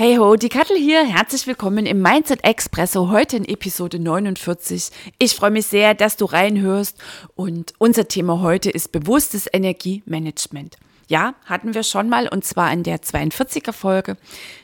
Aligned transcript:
Hey 0.00 0.16
ho, 0.16 0.34
die 0.34 0.48
Kattel 0.48 0.78
hier. 0.78 1.04
Herzlich 1.04 1.46
willkommen 1.46 1.84
im 1.84 2.00
Mindset 2.00 2.42
Expresso, 2.42 3.10
heute 3.10 3.36
in 3.36 3.44
Episode 3.44 3.98
49. 3.98 4.88
Ich 5.18 5.34
freue 5.34 5.50
mich 5.50 5.66
sehr, 5.66 5.92
dass 5.92 6.16
du 6.16 6.24
reinhörst 6.24 6.96
und 7.34 7.74
unser 7.76 8.08
Thema 8.08 8.40
heute 8.40 8.70
ist 8.70 8.92
bewusstes 8.92 9.46
Energiemanagement. 9.52 10.78
Ja, 11.08 11.34
hatten 11.44 11.74
wir 11.74 11.82
schon 11.82 12.08
mal 12.08 12.28
und 12.28 12.46
zwar 12.46 12.72
in 12.72 12.82
der 12.82 13.02
42er 13.02 13.72
Folge. 13.72 14.16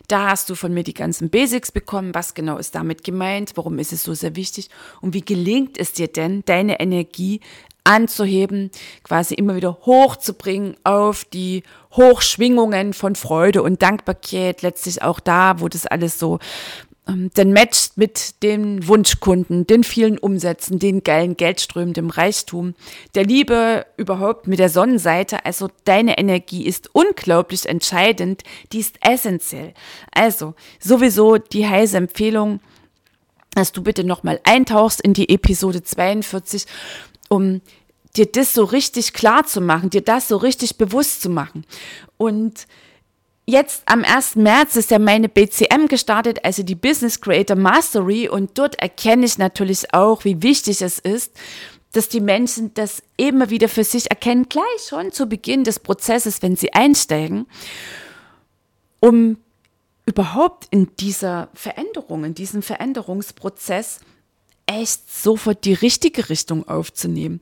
Da 0.08 0.30
hast 0.30 0.48
du 0.48 0.54
von 0.54 0.72
mir 0.72 0.84
die 0.84 0.94
ganzen 0.94 1.28
Basics 1.28 1.70
bekommen. 1.70 2.14
Was 2.14 2.32
genau 2.32 2.56
ist 2.56 2.74
damit 2.74 3.04
gemeint? 3.04 3.52
Warum 3.56 3.78
ist 3.78 3.92
es 3.92 4.04
so 4.04 4.14
sehr 4.14 4.36
wichtig? 4.36 4.70
Und 5.02 5.12
wie 5.12 5.20
gelingt 5.20 5.76
es 5.76 5.92
dir 5.92 6.08
denn, 6.08 6.44
deine 6.46 6.80
Energie 6.80 7.42
anzuheben, 7.86 8.70
quasi 9.02 9.34
immer 9.34 9.56
wieder 9.56 9.78
hochzubringen 9.86 10.76
auf 10.84 11.24
die 11.24 11.62
Hochschwingungen 11.92 12.92
von 12.92 13.14
Freude 13.14 13.62
und 13.62 13.80
Dankbarkeit, 13.82 14.62
letztlich 14.62 15.02
auch 15.02 15.20
da, 15.20 15.60
wo 15.60 15.68
das 15.68 15.86
alles 15.86 16.18
so 16.18 16.38
ähm, 17.08 17.30
dann 17.34 17.52
matcht 17.52 17.96
mit 17.96 18.42
den 18.42 18.86
Wunschkunden, 18.88 19.66
den 19.66 19.84
vielen 19.84 20.18
Umsätzen, 20.18 20.78
den 20.78 21.04
geilen 21.04 21.36
Geldströmen, 21.36 21.94
dem 21.94 22.10
Reichtum, 22.10 22.74
der 23.14 23.24
Liebe 23.24 23.86
überhaupt 23.96 24.48
mit 24.48 24.58
der 24.58 24.68
Sonnenseite. 24.68 25.44
Also 25.44 25.68
deine 25.84 26.18
Energie 26.18 26.66
ist 26.66 26.90
unglaublich 26.92 27.66
entscheidend, 27.66 28.42
die 28.72 28.80
ist 28.80 28.96
essentiell. 29.00 29.72
Also 30.10 30.54
sowieso 30.80 31.38
die 31.38 31.66
heiße 31.66 31.96
Empfehlung, 31.96 32.60
dass 33.54 33.72
du 33.72 33.82
bitte 33.82 34.04
nochmal 34.04 34.40
eintauchst 34.44 35.00
in 35.00 35.14
die 35.14 35.28
Episode 35.28 35.82
42 35.82 36.66
um 37.28 37.60
dir 38.16 38.26
das 38.26 38.54
so 38.54 38.64
richtig 38.64 39.12
klar 39.12 39.46
zu 39.46 39.60
machen, 39.60 39.90
dir 39.90 40.02
das 40.02 40.28
so 40.28 40.36
richtig 40.36 40.76
bewusst 40.76 41.22
zu 41.22 41.28
machen. 41.28 41.64
Und 42.16 42.66
jetzt 43.46 43.82
am 43.86 44.04
1. 44.04 44.36
März 44.36 44.76
ist 44.76 44.90
ja 44.90 44.98
meine 44.98 45.28
BCM 45.28 45.86
gestartet, 45.88 46.44
also 46.44 46.62
die 46.62 46.74
Business 46.74 47.20
Creator 47.20 47.56
Mastery. 47.56 48.28
Und 48.28 48.58
dort 48.58 48.78
erkenne 48.80 49.26
ich 49.26 49.38
natürlich 49.38 49.92
auch, 49.94 50.24
wie 50.24 50.42
wichtig 50.42 50.82
es 50.82 50.98
ist, 50.98 51.32
dass 51.92 52.08
die 52.08 52.20
Menschen 52.20 52.74
das 52.74 53.02
immer 53.16 53.48
wieder 53.50 53.68
für 53.68 53.84
sich 53.84 54.10
erkennen, 54.10 54.48
gleich 54.48 54.86
schon 54.88 55.12
zu 55.12 55.26
Beginn 55.26 55.64
des 55.64 55.78
Prozesses, 55.78 56.42
wenn 56.42 56.56
sie 56.56 56.74
einsteigen, 56.74 57.46
um 59.00 59.38
überhaupt 60.04 60.66
in 60.70 60.94
dieser 60.98 61.48
Veränderung, 61.54 62.24
in 62.24 62.34
diesem 62.34 62.62
Veränderungsprozess 62.62 64.00
echt 64.66 65.10
sofort 65.10 65.64
die 65.64 65.72
richtige 65.74 66.28
Richtung 66.28 66.68
aufzunehmen. 66.68 67.40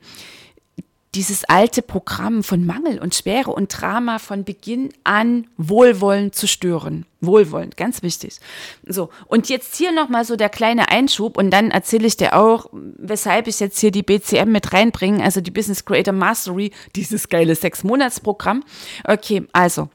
Dieses 1.14 1.44
alte 1.44 1.80
Programm 1.80 2.42
von 2.42 2.66
Mangel 2.66 2.98
und 2.98 3.14
Schwere 3.14 3.52
und 3.52 3.68
Drama 3.68 4.18
von 4.18 4.42
Beginn 4.44 4.88
an 5.04 5.46
wohlwollend 5.56 6.34
zu 6.34 6.48
stören. 6.48 7.06
Wohlwollend, 7.20 7.76
ganz 7.76 8.02
wichtig. 8.02 8.40
So, 8.84 9.10
und 9.28 9.48
jetzt 9.48 9.76
hier 9.76 9.92
nochmal 9.92 10.24
so 10.24 10.34
der 10.34 10.48
kleine 10.48 10.90
Einschub 10.90 11.38
und 11.38 11.50
dann 11.50 11.70
erzähle 11.70 12.06
ich 12.08 12.16
dir 12.16 12.34
auch, 12.34 12.66
weshalb 12.72 13.46
ich 13.46 13.60
jetzt 13.60 13.78
hier 13.78 13.92
die 13.92 14.02
BCM 14.02 14.50
mit 14.50 14.72
reinbringe, 14.72 15.22
also 15.22 15.40
die 15.40 15.52
Business 15.52 15.84
Creator 15.84 16.12
Mastery, 16.12 16.72
dieses 16.96 17.28
geile 17.28 17.54
Sechs-Monats-Programm. 17.54 18.64
Okay, 19.04 19.46
also, 19.52 19.88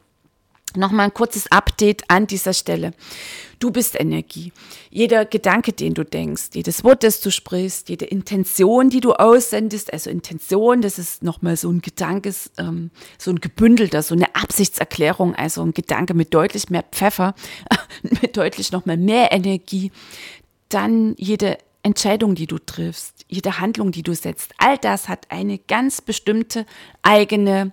Nochmal 0.76 1.06
ein 1.06 1.14
kurzes 1.14 1.52
Update 1.52 2.04
an 2.10 2.28
dieser 2.28 2.54
Stelle. 2.54 2.94
Du 3.58 3.72
bist 3.72 4.00
Energie. 4.00 4.54
Jeder 4.90 5.26
Gedanke, 5.26 5.74
den 5.74 5.94
du 5.94 6.06
denkst, 6.06 6.50
jedes 6.54 6.84
Wort, 6.84 7.04
das 7.04 7.22
du 7.22 7.32
sprichst, 7.32 7.90
jede 7.90 8.06
Intention, 8.06 8.90
die 8.90 9.02
du 9.02 9.14
aussendest, 9.14 9.92
also 9.92 10.10
Intention, 10.10 10.82
das 10.82 11.00
ist 11.00 11.24
nochmal 11.24 11.58
so 11.58 11.70
ein 11.70 11.82
Gedanke, 11.82 12.34
ähm, 12.58 12.92
so 13.18 13.32
ein 13.32 13.42
gebündelter, 13.42 14.04
so 14.04 14.16
eine 14.16 14.34
Absichtserklärung, 14.36 15.36
also 15.36 15.64
ein 15.64 15.74
Gedanke 15.74 16.14
mit 16.14 16.34
deutlich 16.34 16.70
mehr 16.70 16.84
Pfeffer, 16.84 17.34
mit 18.22 18.38
deutlich 18.38 18.72
nochmal 18.72 18.98
mehr 18.98 19.32
Energie. 19.32 19.92
Dann 20.70 21.16
jede 21.18 21.58
Entscheidung, 21.82 22.36
die 22.36 22.48
du 22.48 22.60
triffst, 22.60 23.26
jede 23.28 23.60
Handlung, 23.60 23.92
die 23.92 24.04
du 24.04 24.14
setzt, 24.14 24.54
all 24.58 24.78
das 24.78 25.10
hat 25.10 25.26
eine 25.30 25.58
ganz 25.58 26.02
bestimmte 26.02 26.66
eigene 27.02 27.72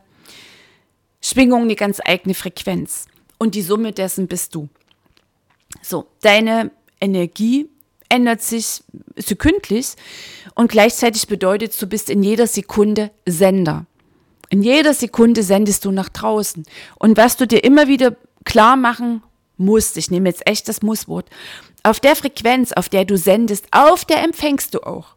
Schwingung, 1.20 1.62
eine 1.62 1.76
ganz 1.76 2.00
eigene 2.04 2.34
Frequenz. 2.34 3.06
Und 3.38 3.54
die 3.54 3.62
Summe 3.62 3.92
dessen 3.92 4.26
bist 4.26 4.54
du. 4.54 4.68
So, 5.82 6.06
deine 6.22 6.70
Energie 7.00 7.68
ändert 8.08 8.40
sich 8.40 8.82
sekündlich 9.16 9.94
und 10.54 10.70
gleichzeitig 10.70 11.26
bedeutet, 11.26 11.80
du 11.80 11.86
bist 11.86 12.08
in 12.08 12.22
jeder 12.22 12.46
Sekunde 12.46 13.10
Sender. 13.26 13.86
In 14.48 14.62
jeder 14.62 14.94
Sekunde 14.94 15.42
sendest 15.42 15.84
du 15.84 15.90
nach 15.90 16.08
draußen. 16.08 16.64
Und 16.98 17.16
was 17.16 17.36
du 17.36 17.46
dir 17.46 17.64
immer 17.64 17.88
wieder 17.88 18.16
klar 18.44 18.76
machen 18.76 19.22
musst, 19.56 19.96
ich 19.96 20.10
nehme 20.10 20.28
jetzt 20.28 20.46
echt 20.46 20.68
das 20.68 20.82
Musswort, 20.82 21.28
auf 21.82 22.00
der 22.00 22.16
Frequenz, 22.16 22.72
auf 22.72 22.88
der 22.88 23.04
du 23.04 23.16
sendest, 23.16 23.66
auf 23.72 24.04
der 24.04 24.22
empfängst 24.22 24.74
du 24.74 24.80
auch. 24.80 25.15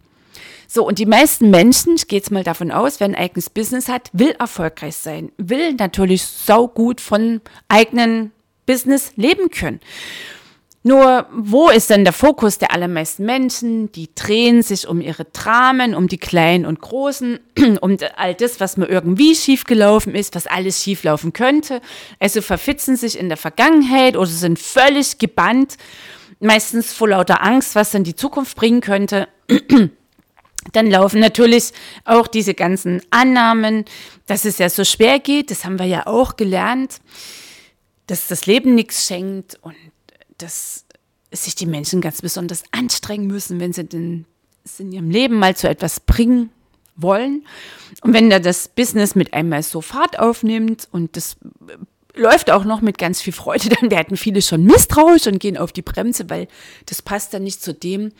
So, 0.71 0.85
und 0.85 0.99
die 0.99 1.07
meisten 1.07 1.49
Menschen, 1.49 1.95
ich 1.95 2.07
gehe 2.07 2.19
jetzt 2.19 2.29
mal 2.29 2.43
davon 2.43 2.69
aus, 2.69 2.99
wer 2.99 3.05
ein 3.05 3.15
eigenes 3.15 3.49
Business 3.49 3.87
hat, 3.87 4.11
will 4.13 4.35
erfolgreich 4.37 4.95
sein, 4.95 5.31
will 5.37 5.73
natürlich 5.73 6.21
saugut 6.21 7.01
von 7.01 7.41
eigenen 7.67 8.31
Business 8.67 9.13
leben 9.15 9.49
können. 9.49 9.79
Nur, 10.83 11.25
wo 11.33 11.69
ist 11.69 11.89
denn 11.89 12.03
der 12.03 12.13
Fokus 12.13 12.59
der 12.59 12.71
allermeisten 12.71 13.25
Menschen? 13.25 13.91
Die 13.93 14.13
drehen 14.13 14.61
sich 14.61 14.87
um 14.87 15.01
ihre 15.01 15.25
Dramen, 15.25 15.95
um 15.95 16.07
die 16.07 16.19
Kleinen 16.19 16.67
und 16.67 16.79
Großen, 16.79 17.39
um 17.81 17.97
all 18.15 18.35
das, 18.35 18.59
was 18.59 18.77
mir 18.77 18.85
irgendwie 18.85 19.33
schiefgelaufen 19.33 20.13
ist, 20.13 20.35
was 20.35 20.45
alles 20.45 20.83
schieflaufen 20.83 21.33
könnte. 21.33 21.81
Also 22.19 22.43
verfitzen 22.43 22.95
sich 22.95 23.17
in 23.17 23.27
der 23.27 23.37
Vergangenheit 23.37 24.15
oder 24.15 24.27
sind 24.27 24.59
völlig 24.59 25.17
gebannt, 25.17 25.77
meistens 26.39 26.93
vor 26.93 27.09
lauter 27.09 27.43
Angst, 27.43 27.73
was 27.73 27.89
dann 27.89 28.03
die 28.03 28.15
Zukunft 28.15 28.55
bringen 28.55 28.81
könnte. 28.81 29.27
Dann 30.73 30.91
laufen 30.91 31.19
natürlich 31.19 31.71
auch 32.05 32.27
diese 32.27 32.53
ganzen 32.53 33.01
Annahmen, 33.11 33.85
dass 34.27 34.45
es 34.45 34.57
ja 34.57 34.69
so 34.69 34.83
schwer 34.83 35.19
geht. 35.19 35.51
Das 35.51 35.63
haben 35.65 35.79
wir 35.79 35.85
ja 35.85 36.05
auch 36.05 36.35
gelernt, 36.35 36.99
dass 38.07 38.27
das 38.27 38.45
Leben 38.45 38.75
nichts 38.75 39.05
schenkt 39.05 39.57
und 39.61 39.75
dass 40.37 40.85
sich 41.31 41.55
die 41.55 41.65
Menschen 41.65 42.01
ganz 42.01 42.21
besonders 42.21 42.63
anstrengen 42.71 43.27
müssen, 43.27 43.59
wenn 43.59 43.73
sie 43.73 43.85
denn 43.85 44.25
in 44.77 44.91
ihrem 44.91 45.09
Leben 45.09 45.35
mal 45.35 45.55
zu 45.55 45.69
etwas 45.69 45.99
bringen 45.99 46.49
wollen. 46.95 47.45
Und 48.01 48.13
wenn 48.13 48.29
da 48.29 48.39
das 48.39 48.67
Business 48.67 49.15
mit 49.15 49.33
einmal 49.33 49.63
so 49.63 49.81
Fahrt 49.81 50.19
aufnimmt 50.19 50.87
und 50.91 51.15
das 51.15 51.37
läuft 52.15 52.51
auch 52.51 52.65
noch 52.65 52.81
mit 52.81 52.97
ganz 52.97 53.21
viel 53.21 53.33
Freude, 53.33 53.69
dann 53.81 53.91
werden 53.91 54.17
viele 54.17 54.41
schon 54.41 54.63
misstrauisch 54.63 55.27
und 55.27 55.39
gehen 55.39 55.57
auf 55.57 55.71
die 55.71 55.81
Bremse, 55.81 56.29
weil 56.29 56.47
das 56.85 57.01
passt 57.01 57.33
dann 57.33 57.43
nicht 57.43 57.61
zu 57.61 57.73
dem, 57.73 58.11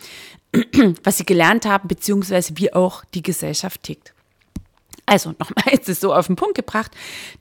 was 1.04 1.18
sie 1.18 1.26
gelernt 1.26 1.66
haben, 1.66 1.88
beziehungsweise 1.88 2.58
wie 2.58 2.74
auch 2.74 3.04
die 3.14 3.22
Gesellschaft 3.22 3.84
tickt. 3.84 4.14
Also 5.06 5.32
nochmal, 5.40 5.66
jetzt 5.72 5.90
ist 5.90 6.02
so 6.02 6.14
auf 6.14 6.28
den 6.28 6.36
Punkt 6.36 6.56
gebracht. 6.56 6.92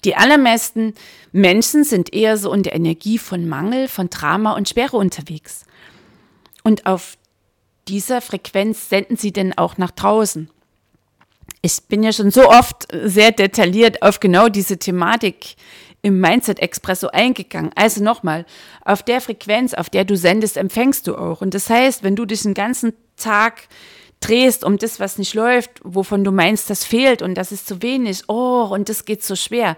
Die 0.05 0.17
allermeisten 0.17 0.95
Menschen 1.33 1.85
sind 1.85 2.13
eher 2.15 2.37
so 2.37 2.53
in 2.53 2.63
der 2.63 2.75
Energie 2.75 3.19
von 3.19 3.49
Mangel, 3.49 3.89
von 3.89 4.11
Drama 4.11 4.55
und 4.55 4.69
Sperre 4.69 4.97
unterwegs. 4.97 5.65
Und 6.65 6.87
auf 6.87 7.17
dieser 7.89 8.21
Frequenz 8.21 8.89
senden 8.89 9.17
sie 9.17 9.33
denn 9.33 9.57
auch 9.57 9.79
nach 9.79 9.91
draußen. 9.91 10.51
Ich 11.63 11.83
bin 11.89 12.03
ja 12.03 12.13
schon 12.13 12.31
so 12.31 12.49
oft 12.49 12.89
sehr 12.93 13.33
detailliert 13.33 14.03
auf 14.03 14.21
genau 14.21 14.49
diese 14.49 14.79
Thematik 14.79 15.57
im 16.03 16.21
Mindset 16.21 16.61
Expresso 16.61 17.09
eingegangen. 17.09 17.71
Also 17.75 18.03
nochmal, 18.03 18.47
auf 18.85 19.03
der 19.03 19.21
Frequenz, 19.21 19.75
auf 19.75 19.91
der 19.91 20.05
du 20.05 20.17
sendest, 20.17 20.57
empfängst 20.57 21.07
du 21.07 21.17
auch. 21.17 21.41
Und 21.41 21.55
das 21.55 21.69
heißt, 21.71 22.03
wenn 22.03 22.17
du 22.17 22.25
dich 22.25 22.43
den 22.43 22.55
ganzen 22.55 22.93
Tag 23.17 23.69
drehst 24.21 24.65
um 24.65 24.79
das, 24.79 25.01
was 25.01 25.19
nicht 25.19 25.35
läuft, 25.35 25.81
wovon 25.85 26.25
du 26.25 26.33
meinst, 26.33 26.71
das 26.71 26.85
fehlt 26.85 27.23
und 27.23 27.35
das 27.35 27.53
ist 27.53 27.69
zu 27.69 27.83
wenig, 27.83 28.25
oh, 28.29 28.69
und 28.71 28.89
das 28.89 29.05
geht 29.05 29.23
so 29.23 29.37
schwer, 29.37 29.77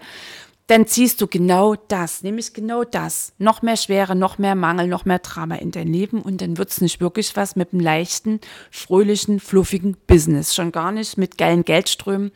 dann 0.67 0.87
ziehst 0.87 1.19
du 1.19 1.27
genau 1.27 1.75
das, 1.75 2.23
nämlich 2.23 2.53
genau 2.53 2.83
das. 2.83 3.33
Noch 3.37 3.61
mehr 3.61 3.75
Schwere, 3.75 4.15
noch 4.15 4.37
mehr 4.37 4.55
Mangel, 4.55 4.87
noch 4.87 5.05
mehr 5.05 5.19
Drama 5.19 5.55
in 5.55 5.71
dein 5.71 5.87
Leben 5.87 6.21
und 6.21 6.41
dann 6.41 6.57
wird 6.57 6.69
es 6.69 6.81
nicht 6.81 7.01
wirklich 7.01 7.35
was 7.35 7.55
mit 7.55 7.73
einem 7.73 7.81
leichten, 7.81 8.39
fröhlichen, 8.71 9.39
fluffigen 9.39 9.97
Business. 10.07 10.55
Schon 10.55 10.71
gar 10.71 10.91
nicht 10.91 11.17
mit 11.17 11.37
geilen 11.37 11.65
Geldströmen 11.65 12.31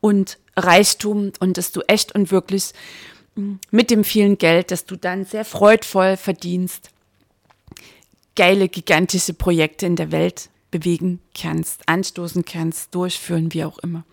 und 0.00 0.38
Reichtum 0.56 1.32
und 1.40 1.56
dass 1.56 1.72
du 1.72 1.80
echt 1.82 2.14
und 2.14 2.30
wirklich 2.30 2.72
mit 3.70 3.90
dem 3.90 4.04
vielen 4.04 4.38
Geld, 4.38 4.70
dass 4.70 4.84
du 4.84 4.96
dann 4.96 5.24
sehr 5.24 5.44
freudvoll 5.44 6.16
verdienst, 6.16 6.90
geile, 8.36 8.68
gigantische 8.68 9.34
Projekte 9.34 9.86
in 9.86 9.96
der 9.96 10.12
Welt 10.12 10.48
bewegen 10.70 11.20
kannst, 11.38 11.88
anstoßen 11.88 12.44
kannst, 12.44 12.94
durchführen, 12.94 13.52
wie 13.52 13.64
auch 13.64 13.78
immer. 13.78 14.04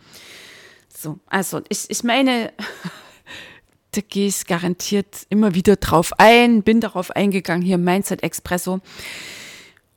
So, 0.95 1.19
also 1.27 1.61
ich, 1.69 1.89
ich 1.89 2.03
meine, 2.03 2.51
da 3.91 4.01
gehe 4.01 4.27
ich 4.27 4.45
garantiert 4.45 5.27
immer 5.29 5.53
wieder 5.53 5.75
drauf 5.75 6.13
ein, 6.17 6.63
bin 6.63 6.81
darauf 6.81 7.11
eingegangen 7.11 7.65
hier 7.65 7.77
Mindset 7.77 8.23
Expresso. 8.23 8.81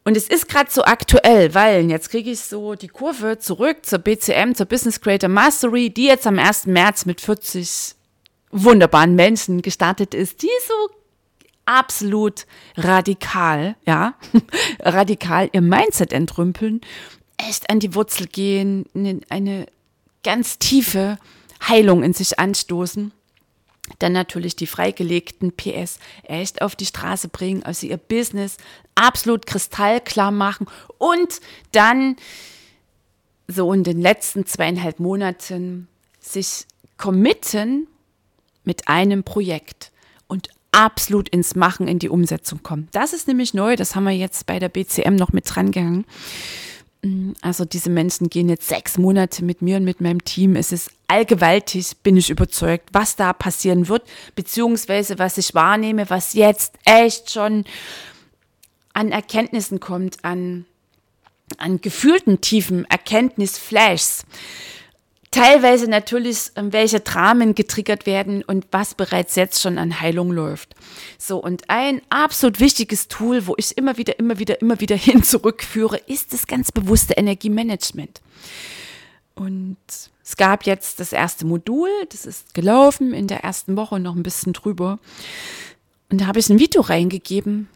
Und 0.05 0.17
es 0.17 0.29
ist 0.29 0.49
gerade 0.49 0.71
so 0.71 0.83
aktuell, 0.83 1.55
weil 1.55 1.91
jetzt 1.91 2.11
kriege 2.11 2.31
ich 2.31 2.41
so 2.41 2.75
die 2.75 2.89
Kurve 2.89 3.39
zurück 3.39 3.85
zur 3.85 3.99
BCM, 3.99 4.55
zur 4.55 4.67
Business 4.67 5.01
Creator 5.01 5.29
Mastery, 5.29 5.91
die 5.91 6.07
jetzt 6.07 6.27
am 6.27 6.39
1. 6.39 6.67
März 6.67 7.05
mit 7.05 7.21
40 7.21 7.95
wunderbaren 8.51 9.15
Menschen 9.15 9.63
gestartet 9.63 10.15
ist, 10.15 10.43
die 10.43 10.49
so 10.67 10.95
absolut 11.67 12.47
radikal, 12.77 13.77
ja, 13.87 14.15
radikal 14.81 15.49
ihr 15.53 15.61
Mindset 15.61 16.13
entrümpeln, 16.13 16.81
echt 17.37 17.71
an 17.71 17.81
die 17.81 17.95
Wurzel 17.95 18.27
gehen, 18.27 18.87
eine 19.29 19.67
ganz 20.23 20.59
tiefe 20.59 21.19
Heilung 21.67 22.03
in 22.03 22.13
sich 22.13 22.39
anstoßen. 22.39 23.13
Dann 23.99 24.13
natürlich 24.13 24.55
die 24.55 24.69
freigelegten 24.69 25.53
PS 25.53 25.99
echt 26.23 26.63
auf 26.63 26.77
die 26.77 26.87
Straße 26.87 27.29
bringen, 27.29 27.65
also 27.65 27.87
ihr 27.87 27.97
Business 27.97 28.57
absolut 28.95 29.47
kristallklar 29.47 30.31
machen 30.31 30.67
und 30.99 31.41
dann 31.73 32.17
so 33.49 33.73
in 33.73 33.83
den 33.83 34.01
letzten 34.01 34.47
zweieinhalb 34.47 35.01
Monaten 35.01 35.89
sich 36.21 36.67
committen 36.99 37.89
mit 38.71 38.87
einem 38.87 39.25
Projekt 39.25 39.91
und 40.29 40.49
absolut 40.71 41.29
ins 41.29 41.57
Machen, 41.57 41.89
in 41.89 41.99
die 41.99 42.09
Umsetzung 42.09 42.63
kommen. 42.63 42.87
Das 42.93 43.13
ist 43.13 43.27
nämlich 43.27 43.53
neu, 43.53 43.75
das 43.75 43.97
haben 43.97 44.05
wir 44.05 44.13
jetzt 44.13 44.47
bei 44.47 44.61
der 44.61 44.69
BCM 44.69 45.17
noch 45.17 45.33
mit 45.33 45.53
dran 45.53 45.73
gegangen. 45.73 46.05
Mm, 47.03 47.33
also 47.43 47.65
diese 47.65 47.91
Menschen 47.91 48.31
gehen 48.31 48.49
jetzt 48.49 48.69
sechs 48.69 48.97
Monate 48.97 49.45
mit 49.45 49.61
mir 49.61 49.79
und 49.79 49.85
mit 49.85 50.01
meinem 50.01 50.23
Team. 50.23 50.55
Es 50.55 50.71
ist 50.71 50.93
allgewaltig, 51.09 51.97
bin 52.05 52.17
ich 52.17 52.31
überzeugt, 52.31 52.91
was 52.93 53.17
da 53.17 53.33
passieren 53.33 53.89
wird, 53.89 54.05
beziehungsweise 54.37 55.19
was 55.19 55.37
ich 55.37 55.53
wahrnehme, 55.53 56.09
was 56.09 56.35
jetzt 56.35 56.75
echt 56.85 57.33
schon 57.33 57.65
an 58.93 59.11
Erkenntnissen 59.11 59.81
kommt, 59.81 60.25
an, 60.25 60.65
an 61.59 61.81
gefühlten 61.81 62.41
tiefen 62.41 62.85
Erkenntnisflashs 62.85 64.27
teilweise 65.31 65.89
natürlich, 65.89 66.51
ähm, 66.57 66.73
welche 66.73 67.01
Dramen 67.01 67.55
getriggert 67.55 68.07
werden 68.07 68.43
und 68.43 68.67
was 68.71 68.95
bereits 68.95 69.37
jetzt 69.37 69.61
schon 69.61 69.79
an 69.79 70.01
Heilung 70.01 70.33
läuft. 70.33 70.75
So, 71.19 71.39
und 71.39 71.69
ein 71.69 72.03
absolut 72.09 72.61
wichtiges 72.61 73.09
Tool, 73.09 73.47
wo 73.47 73.55
ich 73.57 73.77
immer 73.77 73.97
wieder, 73.97 74.19
immer 74.19 74.39
wieder, 74.39 74.61
immer 74.61 74.81
wieder 74.81 74.97
hin 74.97 75.23
zurückführe, 75.23 75.99
ist 76.07 76.33
das 76.33 76.47
ganz 76.47 76.73
bewusste 76.73 77.15
Energiemanagement. 77.15 78.21
Und 79.35 79.77
es 80.23 80.37
gab 80.37 80.67
jetzt 80.67 81.01
das 81.01 81.13
erste 81.13 81.47
Modul, 81.47 81.89
das 82.11 82.27
ist 82.27 82.53
gelaufen 82.55 83.15
in 83.15 83.27
der 83.27 83.43
ersten 83.43 83.77
Woche 83.77 83.99
noch 83.99 84.15
ein 84.15 84.23
bisschen 84.23 84.53
drüber. 84.53 84.99
Und 86.11 86.21
da 86.21 86.27
habe 86.27 86.41
ich 86.41 86.51
ein 86.51 86.59
Video 86.59 86.83
reingegeben, 86.83 87.69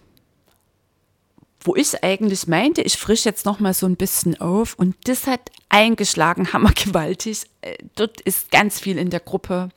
wo 1.64 1.74
ich 1.74 2.04
eigentlich 2.04 2.46
meinte, 2.46 2.82
ich 2.82 2.96
frisch 2.96 3.24
jetzt 3.24 3.46
noch 3.46 3.58
mal 3.58 3.72
so 3.72 3.86
ein 3.86 3.96
bisschen 3.96 4.38
auf 4.40 4.74
und 4.74 4.94
das 5.04 5.26
hat 5.26 5.50
eingeschlagen, 5.70 6.48
hammergewaltig. 6.52 7.42
Äh, 7.62 7.78
dort 7.96 8.20
ist 8.20 8.50
ganz 8.50 8.78
viel 8.78 8.98
in 8.98 9.10
der 9.10 9.20
Gruppe 9.20 9.70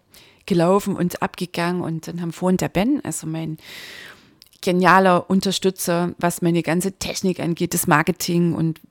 gelaufen 0.46 0.96
und 0.96 1.22
abgegangen 1.22 1.82
und 1.82 2.08
dann 2.08 2.22
haben 2.22 2.32
vorhin 2.32 2.58
der 2.58 2.70
Ben, 2.70 3.02
also 3.04 3.26
mein 3.26 3.58
genialer 4.62 5.30
Unterstützer, 5.30 6.14
was 6.18 6.42
meine 6.42 6.64
ganze 6.64 6.94
Technik 6.94 7.40
angeht, 7.40 7.74
das 7.74 7.88
Marketing 7.88 8.54
und 8.54 8.82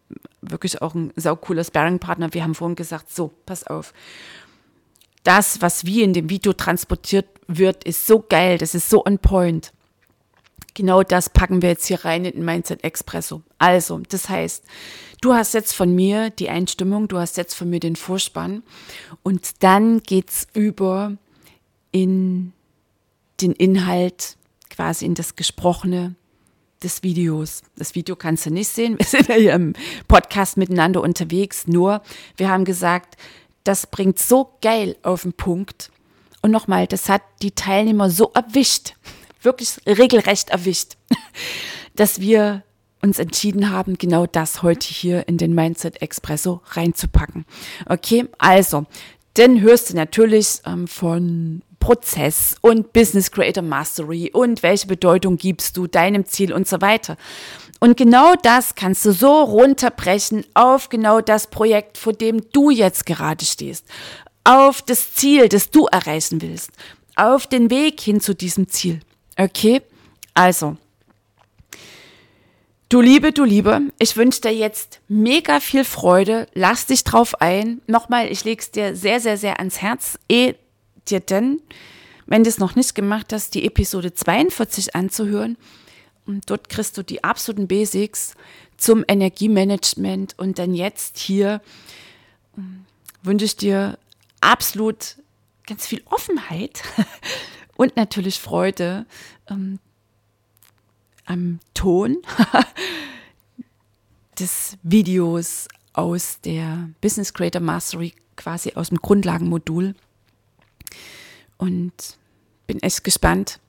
wirklich 0.41 0.81
auch 0.81 0.95
ein 0.95 1.13
saucooler 1.17 1.65
Sparringpartner. 1.65 2.33
Wir 2.33 2.45
haben 2.45 2.55
vorhin 2.55 2.77
gesagt, 2.77 3.15
so, 3.15 3.33
pass 3.47 3.67
auf. 3.67 3.93
Das, 5.25 5.61
was 5.61 5.85
wie 5.85 6.03
in 6.03 6.15
dem 6.15 6.31
Video 6.31 6.53
transportiert 6.53 7.27
wird, 7.49 7.85
ist 7.85 8.07
so 8.07 8.25
geil, 8.27 8.59
das 8.59 8.75
ist 8.75 8.89
so 8.89 9.05
on 9.05 9.19
point. 9.19 9.73
Genau 10.77 11.03
das 11.03 11.31
packen 11.31 11.63
wir 11.63 11.71
jetzt 11.71 11.87
hier 11.87 12.05
rein 12.05 12.27
in 12.27 12.33
den 12.33 12.45
Mindset 12.45 12.85
Expresso. 12.85 13.43
Also, 13.57 14.03
das 14.11 14.29
heißt, 14.29 14.63
du 15.23 15.33
hast 15.33 15.55
jetzt 15.55 15.73
von 15.73 15.95
mir 15.95 16.29
die 16.29 16.51
Einstimmung, 16.51 17.09
du 17.09 17.17
hast 17.17 17.39
jetzt 17.39 17.55
von 17.55 17.71
mir 17.71 17.81
den 17.81 17.97
Vorspann 17.97 18.63
und 19.23 19.63
dann 19.63 20.03
geht's 20.03 20.47
über 20.53 21.17
in 21.93 22.53
den 23.41 23.53
Inhalt, 23.53 24.37
quasi 24.69 25.07
in 25.07 25.15
das 25.15 25.35
Gesprochene 25.35 26.15
des 26.83 27.03
Videos. 27.03 27.63
Das 27.77 27.95
Video 27.95 28.15
kannst 28.15 28.45
du 28.45 28.51
nicht 28.51 28.69
sehen, 28.69 28.99
wir 28.99 29.07
sind 29.07 29.29
ja 29.29 29.37
hier 29.37 29.55
im 29.55 29.73
Podcast 30.09 30.59
miteinander 30.59 31.01
unterwegs, 31.01 31.67
nur 31.67 32.03
wir 32.37 32.51
haben 32.51 32.67
gesagt, 32.67 33.17
das 33.65 33.87
bringt 33.87 34.19
so 34.19 34.51
geil 34.61 34.95
auf 35.03 35.23
den 35.23 35.33
Punkt. 35.33 35.91
Und 36.43 36.51
nochmal, 36.51 36.87
das 36.87 37.09
hat 37.09 37.23
die 37.41 37.53
Teilnehmer 37.53 38.11
so 38.11 38.31
erwischt, 38.35 38.93
wirklich 39.47 39.79
regelrecht 39.87 40.51
erwischt, 40.51 40.99
dass 41.97 42.21
wir 42.21 42.63
uns 43.01 43.19
entschieden 43.19 43.71
haben, 43.71 43.97
genau 43.97 44.27
das 44.27 44.63
heute 44.63 44.87
hier 44.89 45.27
in 45.29 45.39
den 45.39 45.55
Mindset 45.55 46.03
Expresso 46.03 46.61
reinzupacken. 46.67 47.47
Okay, 47.89 48.27
also, 48.39 48.85
dann 49.35 49.61
hörst 49.61 49.91
du 49.91 49.97
natürlich 49.97 50.61
ähm, 50.67 50.89
von 50.89 51.63
Prozess 51.79 52.57
und 52.63 52.93
Business 52.93 53.31
Creator 53.31 53.63
Mastery 53.63 54.31
und 54.33 54.63
welche 54.63 54.87
Bedeutung 54.87 55.37
gibst 55.37 55.77
du 55.77 55.87
deinem 55.87 56.25
Ziel 56.25 56.53
und 56.53 56.67
so 56.67 56.81
weiter. 56.81 57.17
Und 57.79 57.97
genau 57.97 58.35
das 58.43 58.75
kannst 58.75 59.05
du 59.05 59.13
so 59.13 59.43
runterbrechen 59.43 60.45
auf 60.55 60.89
genau 60.89 61.21
das 61.21 61.47
Projekt, 61.47 61.99
vor 61.99 62.13
dem 62.13 62.51
du 62.53 62.71
jetzt 62.71 63.07
gerade 63.07 63.45
stehst, 63.45 63.85
auf 64.45 64.83
das 64.83 65.13
Ziel, 65.15 65.49
das 65.49 65.71
du 65.71 65.87
erreichen 65.87 66.41
willst, 66.41 66.71
auf 67.15 67.47
den 67.47 67.71
Weg 67.71 68.01
hin 68.01 68.21
zu 68.21 68.35
diesem 68.35 68.69
Ziel. 68.69 69.01
Okay, 69.37 69.83
also. 70.35 70.77
Du 72.89 73.01
Liebe, 73.01 73.33
du 73.33 73.43
Liebe, 73.43 73.81
ich 73.99 74.17
wünsche 74.17 74.43
dir 74.43 74.55
jetzt 74.55 75.01
mega 75.09 75.59
viel 75.59 75.85
Freude. 75.85 76.47
Lass 76.55 76.87
dich 76.87 77.03
drauf 77.03 77.41
ein. 77.41 77.83
Nochmal, 77.89 78.31
ich 78.31 78.45
lege 78.45 78.63
es 78.63 78.71
dir 78.71 78.95
sehr, 78.95 79.21
sehr, 79.21 79.37
sehr 79.37 79.59
ans 79.59 79.83
Herz. 79.83 80.19
Eh 80.29 80.55
dir 81.09 81.21
denn, 81.21 81.61
wenn 82.27 82.45
du 82.45 82.49
es 82.49 82.59
noch 82.59 82.77
nicht 82.77 82.95
gemacht 82.95 83.33
hast, 83.33 83.55
die 83.55 83.67
Episode 83.67 84.15
42 84.15 84.95
anzuhören. 84.95 85.57
Und 86.27 86.49
dort 86.49 86.69
kriegst 86.69 86.97
du 86.97 87.03
die 87.03 87.25
absoluten 87.25 87.67
Basics 87.67 88.35
zum 88.77 89.05
Energiemanagement. 89.09 90.39
Und 90.39 90.61
dann 90.61 90.73
jetzt 90.73 91.19
hier 91.19 91.61
ähm, 92.57 92.85
wünsche 93.23 93.47
ich 93.47 93.57
dir 93.57 93.99
absolut 94.41 95.17
ganz 95.67 95.87
viel 95.87 96.03
Offenheit 96.07 96.83
und 97.77 97.97
natürlich 97.97 98.39
Freude 98.39 99.07
ähm, 99.49 99.79
am 101.25 101.61
Ton 101.75 102.19
des 104.39 104.77
Videos 104.83 105.69
aus 105.93 106.41
der 106.41 106.91
Business 107.01 107.33
Creator 107.33 107.61
Mastery, 107.61 108.15
quasi 108.37 108.73
aus 108.75 108.89
dem 108.91 108.99
Grundlagenmodul. 108.99 109.95
Und 111.59 112.19
bin 112.67 112.83
echt 112.83 113.03
gespannt, 113.03 113.61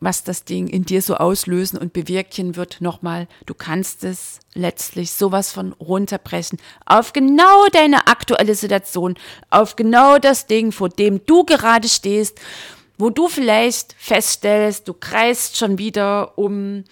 was 0.00 0.24
das 0.24 0.44
Ding 0.44 0.66
in 0.66 0.84
dir 0.84 1.02
so 1.02 1.16
auslösen 1.16 1.78
und 1.78 1.92
bewirken 1.92 2.56
wird. 2.56 2.80
Nochmal, 2.80 3.28
du 3.46 3.54
kannst 3.54 4.02
es 4.04 4.40
letztlich 4.54 5.12
sowas 5.12 5.52
von 5.52 5.72
runterbrechen 5.74 6.58
auf 6.86 7.12
genau 7.12 7.66
deine 7.72 8.06
aktuelle 8.06 8.54
Situation, 8.54 9.14
auf 9.50 9.76
genau 9.76 10.18
das 10.18 10.46
Ding, 10.46 10.72
vor 10.72 10.88
dem 10.88 11.24
du 11.26 11.44
gerade 11.44 11.88
stehst 11.88 12.38
wo 13.00 13.10
du 13.10 13.28
vielleicht 13.28 13.94
feststellst, 13.98 14.86
du 14.86 14.94
kreist 14.94 15.56
schon 15.56 15.78
wieder 15.78 16.38
um 16.38 16.84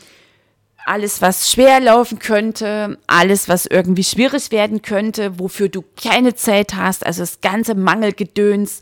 alles, 0.87 1.21
was 1.21 1.53
schwer 1.53 1.81
laufen 1.81 2.19
könnte, 2.19 2.99
alles, 3.07 3.49
was 3.49 3.67
irgendwie 3.67 4.05
schwierig 4.05 4.51
werden 4.51 4.81
könnte, 4.81 5.39
wofür 5.39 5.69
du 5.69 5.85
keine 6.03 6.35
Zeit 6.35 6.75
hast, 6.75 7.05
also 7.05 7.21
das 7.21 7.43
ganze 7.43 7.75
Mangelgedöns, 7.75 8.81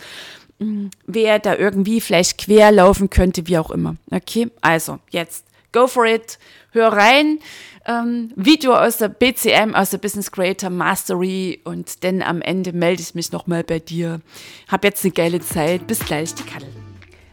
hm, 0.60 0.90
wer 1.06 1.40
da 1.40 1.56
irgendwie 1.56 2.00
vielleicht 2.00 2.38
quer 2.38 2.70
laufen 2.70 3.10
könnte, 3.10 3.48
wie 3.48 3.58
auch 3.58 3.70
immer. 3.70 3.96
Okay, 4.12 4.48
also 4.60 5.00
jetzt 5.10 5.44
go 5.72 5.88
for 5.88 6.06
it, 6.06 6.38
hör 6.70 6.92
rein. 6.92 7.40
Ähm, 7.88 8.32
Video 8.36 8.74
aus 8.74 8.98
der 8.98 9.08
BCM, 9.08 9.74
aus 9.74 9.90
der 9.90 9.98
Business 9.98 10.30
Creator 10.30 10.70
Mastery 10.70 11.60
und 11.64 12.02
dann 12.04 12.22
am 12.22 12.40
Ende 12.40 12.72
melde 12.72 13.02
ich 13.02 13.14
mich 13.14 13.32
nochmal 13.32 13.62
bei 13.64 13.78
dir. 13.78 14.20
Hab 14.68 14.84
jetzt 14.84 15.04
eine 15.04 15.12
geile 15.12 15.40
Zeit. 15.40 15.86
Bis 15.86 16.00
gleich, 16.00 16.34
die 16.34 16.42
Kadel. 16.42 16.75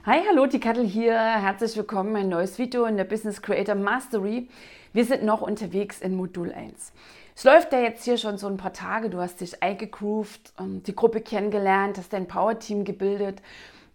Hi, 0.05 0.19
hallo, 0.27 0.47
die 0.47 0.59
Kattel 0.59 0.85
hier. 0.85 1.17
Herzlich 1.17 1.77
willkommen. 1.77 2.13
Ein 2.17 2.27
neues 2.27 2.59
Video 2.59 2.83
in 2.83 2.97
der 2.97 3.05
Business 3.05 3.41
Creator 3.41 3.75
Mastery. 3.75 4.49
Wir 4.91 5.05
sind 5.05 5.23
noch 5.23 5.41
unterwegs 5.41 6.01
in 6.01 6.17
Modul 6.17 6.51
1. 6.51 6.91
Es 7.33 7.45
läuft 7.45 7.71
ja 7.71 7.79
jetzt 7.79 8.03
hier 8.03 8.17
schon 8.17 8.37
so 8.37 8.47
ein 8.47 8.57
paar 8.57 8.73
Tage. 8.73 9.09
Du 9.09 9.19
hast 9.19 9.39
dich 9.39 9.63
eingegroovt, 9.63 10.51
ähm, 10.59 10.83
die 10.83 10.93
Gruppe 10.93 11.21
kennengelernt, 11.21 11.97
hast 11.97 12.11
dein 12.11 12.27
Power-Team 12.27 12.83
gebildet, 12.83 13.41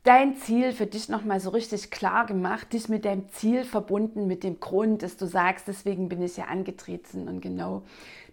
dein 0.02 0.34
Ziel 0.36 0.72
für 0.72 0.86
dich 0.86 1.10
nochmal 1.10 1.40
so 1.40 1.50
richtig 1.50 1.90
klar 1.90 2.24
gemacht, 2.24 2.72
dich 2.72 2.88
mit 2.88 3.04
deinem 3.04 3.28
Ziel 3.28 3.64
verbunden, 3.64 4.26
mit 4.26 4.44
dem 4.44 4.60
Grund, 4.60 5.02
dass 5.02 5.18
du 5.18 5.26
sagst, 5.26 5.68
deswegen 5.68 6.08
bin 6.08 6.22
ich 6.22 6.38
ja 6.38 6.44
angetreten 6.44 7.28
und 7.28 7.42
genau 7.42 7.82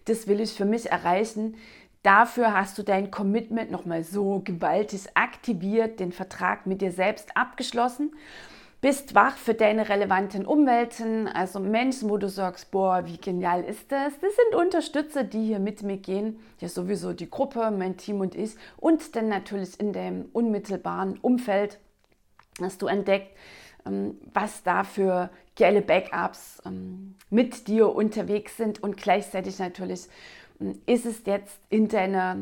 das 0.06 0.26
will 0.26 0.40
ich 0.40 0.54
für 0.54 0.64
mich 0.64 0.90
erreichen. 0.90 1.56
Dafür 2.06 2.54
hast 2.54 2.78
du 2.78 2.84
dein 2.84 3.10
Commitment 3.10 3.72
nochmal 3.72 4.04
so 4.04 4.40
gewaltig 4.44 5.00
aktiviert, 5.14 5.98
den 5.98 6.12
Vertrag 6.12 6.64
mit 6.64 6.80
dir 6.80 6.92
selbst 6.92 7.36
abgeschlossen, 7.36 8.14
bist 8.80 9.16
wach 9.16 9.36
für 9.36 9.54
deine 9.54 9.88
relevanten 9.88 10.46
Umwelten, 10.46 11.26
also 11.26 11.58
Menschen, 11.58 12.08
wo 12.08 12.16
du 12.16 12.28
sagst, 12.28 12.70
boah, 12.70 13.06
wie 13.06 13.16
genial 13.16 13.64
ist 13.64 13.90
das? 13.90 14.12
Das 14.20 14.30
sind 14.36 14.54
Unterstützer, 14.54 15.24
die 15.24 15.46
hier 15.46 15.58
mit 15.58 15.82
mir 15.82 15.96
gehen, 15.96 16.38
ja 16.60 16.68
sowieso 16.68 17.12
die 17.12 17.28
Gruppe, 17.28 17.72
mein 17.72 17.96
Team 17.96 18.20
und 18.20 18.36
ich 18.36 18.54
und 18.76 19.16
dann 19.16 19.28
natürlich 19.28 19.80
in 19.80 19.92
dem 19.92 20.26
unmittelbaren 20.32 21.18
Umfeld 21.18 21.80
hast 22.62 22.82
du 22.82 22.86
entdeckt, 22.86 23.36
ähm, 23.84 24.16
was 24.32 24.62
da 24.62 24.84
für 24.84 25.28
geile 25.56 25.82
Backups 25.82 26.62
ähm, 26.64 27.16
mit 27.30 27.66
dir 27.66 27.92
unterwegs 27.92 28.56
sind 28.56 28.80
und 28.80 28.96
gleichzeitig 28.96 29.58
natürlich 29.58 30.06
ist 30.86 31.06
es 31.06 31.22
jetzt 31.26 31.58
in 31.68 31.88
deiner 31.88 32.36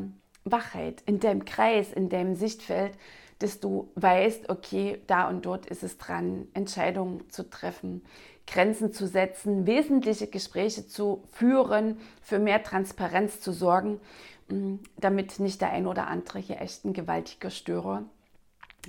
Wachheit, 0.45 1.03
in 1.07 1.21
deinem 1.21 1.45
Kreis, 1.45 1.93
in 1.93 2.09
deinem 2.09 2.35
Sichtfeld, 2.35 2.93
dass 3.39 3.61
du 3.61 3.91
weißt, 3.97 4.49
okay, 4.49 5.01
da 5.07 5.29
und 5.29 5.45
dort 5.47 5.67
ist 5.67 5.83
es 5.83 5.99
dran, 5.99 6.47
Entscheidungen 6.55 7.29
zu 7.31 7.49
treffen, 7.49 8.05
Grenzen 8.47 8.93
zu 8.93 9.07
setzen, 9.07 9.67
wesentliche 9.67 10.27
Gespräche 10.27 10.87
zu 10.87 11.25
führen, 11.33 11.99
für 12.21 12.39
mehr 12.39 12.63
Transparenz 12.63 13.41
zu 13.41 13.53
sorgen, 13.53 14.01
mm, 14.49 14.77
damit 14.99 15.41
nicht 15.41 15.61
der 15.61 15.71
ein 15.71 15.87
oder 15.87 16.07
andere 16.07 16.39
hier 16.39 16.61
echt 16.61 16.85
ein 16.85 16.93
gewaltiger 16.93 17.51
Störer 17.51 18.05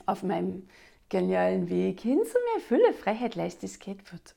auf 0.05 0.23
meinem 0.23 0.67
genialen 1.09 1.69
Weg 1.69 2.01
hin 2.01 2.19
zu 2.23 2.37
mehr 2.53 2.61
Fülle, 2.67 2.93
Freiheit, 2.93 3.35
Leichtigkeit 3.35 4.11
wird. 4.11 4.35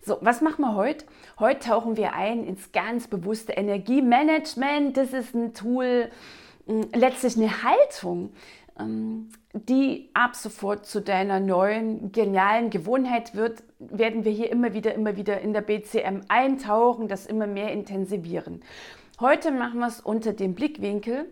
So, 0.00 0.18
was 0.20 0.40
machen 0.40 0.62
wir 0.62 0.74
heute? 0.74 1.04
Heute 1.38 1.60
tauchen 1.60 1.96
wir 1.96 2.14
ein 2.14 2.44
ins 2.44 2.72
ganz 2.72 3.08
bewusste 3.08 3.52
Energiemanagement. 3.52 4.96
Das 4.96 5.12
ist 5.12 5.34
ein 5.34 5.54
Tool, 5.54 6.10
hm, 6.66 6.88
letztlich 6.94 7.36
eine 7.36 7.62
Haltung, 7.62 8.32
ähm, 8.78 9.30
die 9.52 10.10
ab 10.14 10.36
sofort 10.36 10.86
zu 10.86 11.00
deiner 11.00 11.40
neuen 11.40 12.12
genialen 12.12 12.70
Gewohnheit 12.70 13.34
wird, 13.34 13.62
werden 13.78 14.24
wir 14.24 14.32
hier 14.32 14.50
immer 14.50 14.72
wieder, 14.72 14.94
immer 14.94 15.16
wieder 15.16 15.40
in 15.40 15.52
der 15.52 15.62
BCM 15.62 16.22
eintauchen, 16.28 17.08
das 17.08 17.26
immer 17.26 17.46
mehr 17.46 17.72
intensivieren. 17.72 18.62
Heute 19.20 19.50
machen 19.50 19.80
wir 19.80 19.88
es 19.88 20.00
unter 20.00 20.32
dem 20.32 20.54
Blickwinkel, 20.54 21.26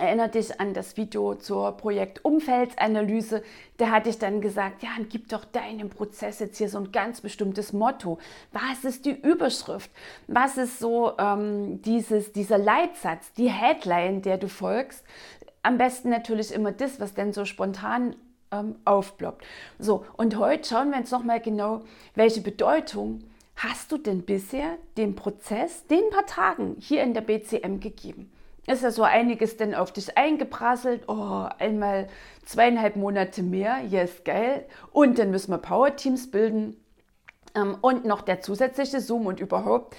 Erinnere 0.00 0.30
dich 0.30 0.58
an 0.58 0.72
das 0.72 0.96
Video 0.96 1.34
zur 1.34 1.72
Projektumfeldsanalyse. 1.72 3.42
Da 3.76 3.90
hatte 3.90 4.08
ich 4.08 4.18
dann 4.18 4.40
gesagt, 4.40 4.82
ja, 4.82 4.88
gib 5.10 5.28
doch 5.28 5.44
deinem 5.44 5.90
Prozess 5.90 6.38
jetzt 6.38 6.56
hier 6.56 6.70
so 6.70 6.78
ein 6.78 6.90
ganz 6.90 7.20
bestimmtes 7.20 7.74
Motto. 7.74 8.18
Was 8.50 8.84
ist 8.84 9.04
die 9.04 9.10
Überschrift? 9.10 9.90
Was 10.26 10.56
ist 10.56 10.78
so 10.78 11.12
ähm, 11.18 11.82
dieses, 11.82 12.32
dieser 12.32 12.56
Leitsatz, 12.56 13.34
die 13.34 13.50
Headline, 13.50 14.22
der 14.22 14.38
du 14.38 14.48
folgst? 14.48 15.04
Am 15.62 15.76
besten 15.76 16.08
natürlich 16.08 16.50
immer 16.50 16.72
das, 16.72 16.98
was 16.98 17.12
denn 17.12 17.34
so 17.34 17.44
spontan 17.44 18.16
ähm, 18.52 18.76
aufploppt. 18.86 19.44
So, 19.78 20.06
und 20.16 20.38
heute 20.38 20.66
schauen 20.66 20.92
wir 20.92 20.96
uns 20.96 21.10
nochmal 21.10 21.40
genau, 21.40 21.82
welche 22.14 22.40
Bedeutung 22.40 23.24
hast 23.56 23.92
du 23.92 23.98
denn 23.98 24.22
bisher 24.22 24.78
dem 24.96 25.14
Prozess, 25.14 25.86
den 25.88 26.08
paar 26.08 26.24
Tagen 26.24 26.76
hier 26.78 27.02
in 27.02 27.12
der 27.12 27.20
BCM 27.20 27.80
gegeben? 27.80 28.32
Ist 28.72 28.82
ja 28.82 28.90
so 28.90 29.02
einiges 29.02 29.56
denn 29.56 29.74
auf 29.74 29.92
dich 29.92 30.16
eingeprasselt. 30.16 31.08
Oh, 31.08 31.48
einmal 31.58 32.08
zweieinhalb 32.44 32.96
Monate 32.96 33.42
mehr, 33.42 33.80
yes, 33.88 34.24
geil. 34.24 34.66
Und 34.92 35.18
dann 35.18 35.30
müssen 35.30 35.50
wir 35.50 35.58
Power-Teams 35.58 36.30
bilden. 36.30 36.76
Ähm, 37.54 37.78
und 37.80 38.04
noch 38.04 38.22
der 38.22 38.40
zusätzliche 38.40 39.00
Zoom 39.00 39.26
und 39.26 39.40
überhaupt. 39.40 39.96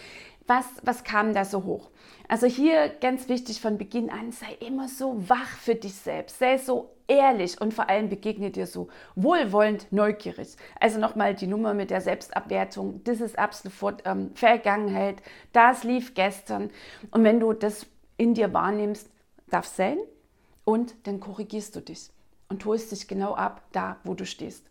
Was, 0.47 0.65
was 0.83 1.03
kam 1.03 1.33
da 1.33 1.45
so 1.45 1.63
hoch? 1.63 1.91
Also 2.27 2.47
hier 2.47 2.89
ganz 2.89 3.29
wichtig 3.29 3.61
von 3.61 3.77
Beginn 3.77 4.09
an, 4.09 4.31
sei 4.31 4.57
immer 4.65 4.87
so 4.87 5.29
wach 5.29 5.57
für 5.59 5.75
dich 5.75 5.95
selbst, 5.95 6.39
sei 6.39 6.57
so 6.57 6.89
ehrlich 7.07 7.59
und 7.59 7.73
vor 7.73 7.89
allem 7.89 8.09
begegne 8.09 8.51
dir 8.51 8.67
so 8.67 8.87
wohlwollend, 9.15 9.87
neugierig. 9.91 10.55
Also 10.79 10.99
nochmal 10.99 11.35
die 11.35 11.47
Nummer 11.47 11.73
mit 11.73 11.89
der 11.89 12.01
Selbstabwertung, 12.01 13.03
das 13.03 13.19
ist 13.19 13.37
ab 13.37 13.53
sofort 13.53 14.03
ähm, 14.05 14.31
Vergangenheit, 14.33 15.21
das 15.51 15.83
lief 15.83 16.13
gestern. 16.13 16.69
Und 17.11 17.23
wenn 17.23 17.39
du 17.39 17.53
das 17.53 17.85
in 18.21 18.35
dir 18.35 18.53
wahrnimmst, 18.53 19.09
darf 19.49 19.65
sein 19.65 19.97
und 20.63 20.93
dann 21.07 21.19
korrigierst 21.19 21.75
du 21.75 21.79
dich 21.79 22.11
und 22.49 22.63
holst 22.65 22.91
dich 22.91 23.07
genau 23.07 23.33
ab, 23.33 23.63
da 23.71 23.97
wo 24.03 24.13
du 24.13 24.27
stehst. 24.27 24.63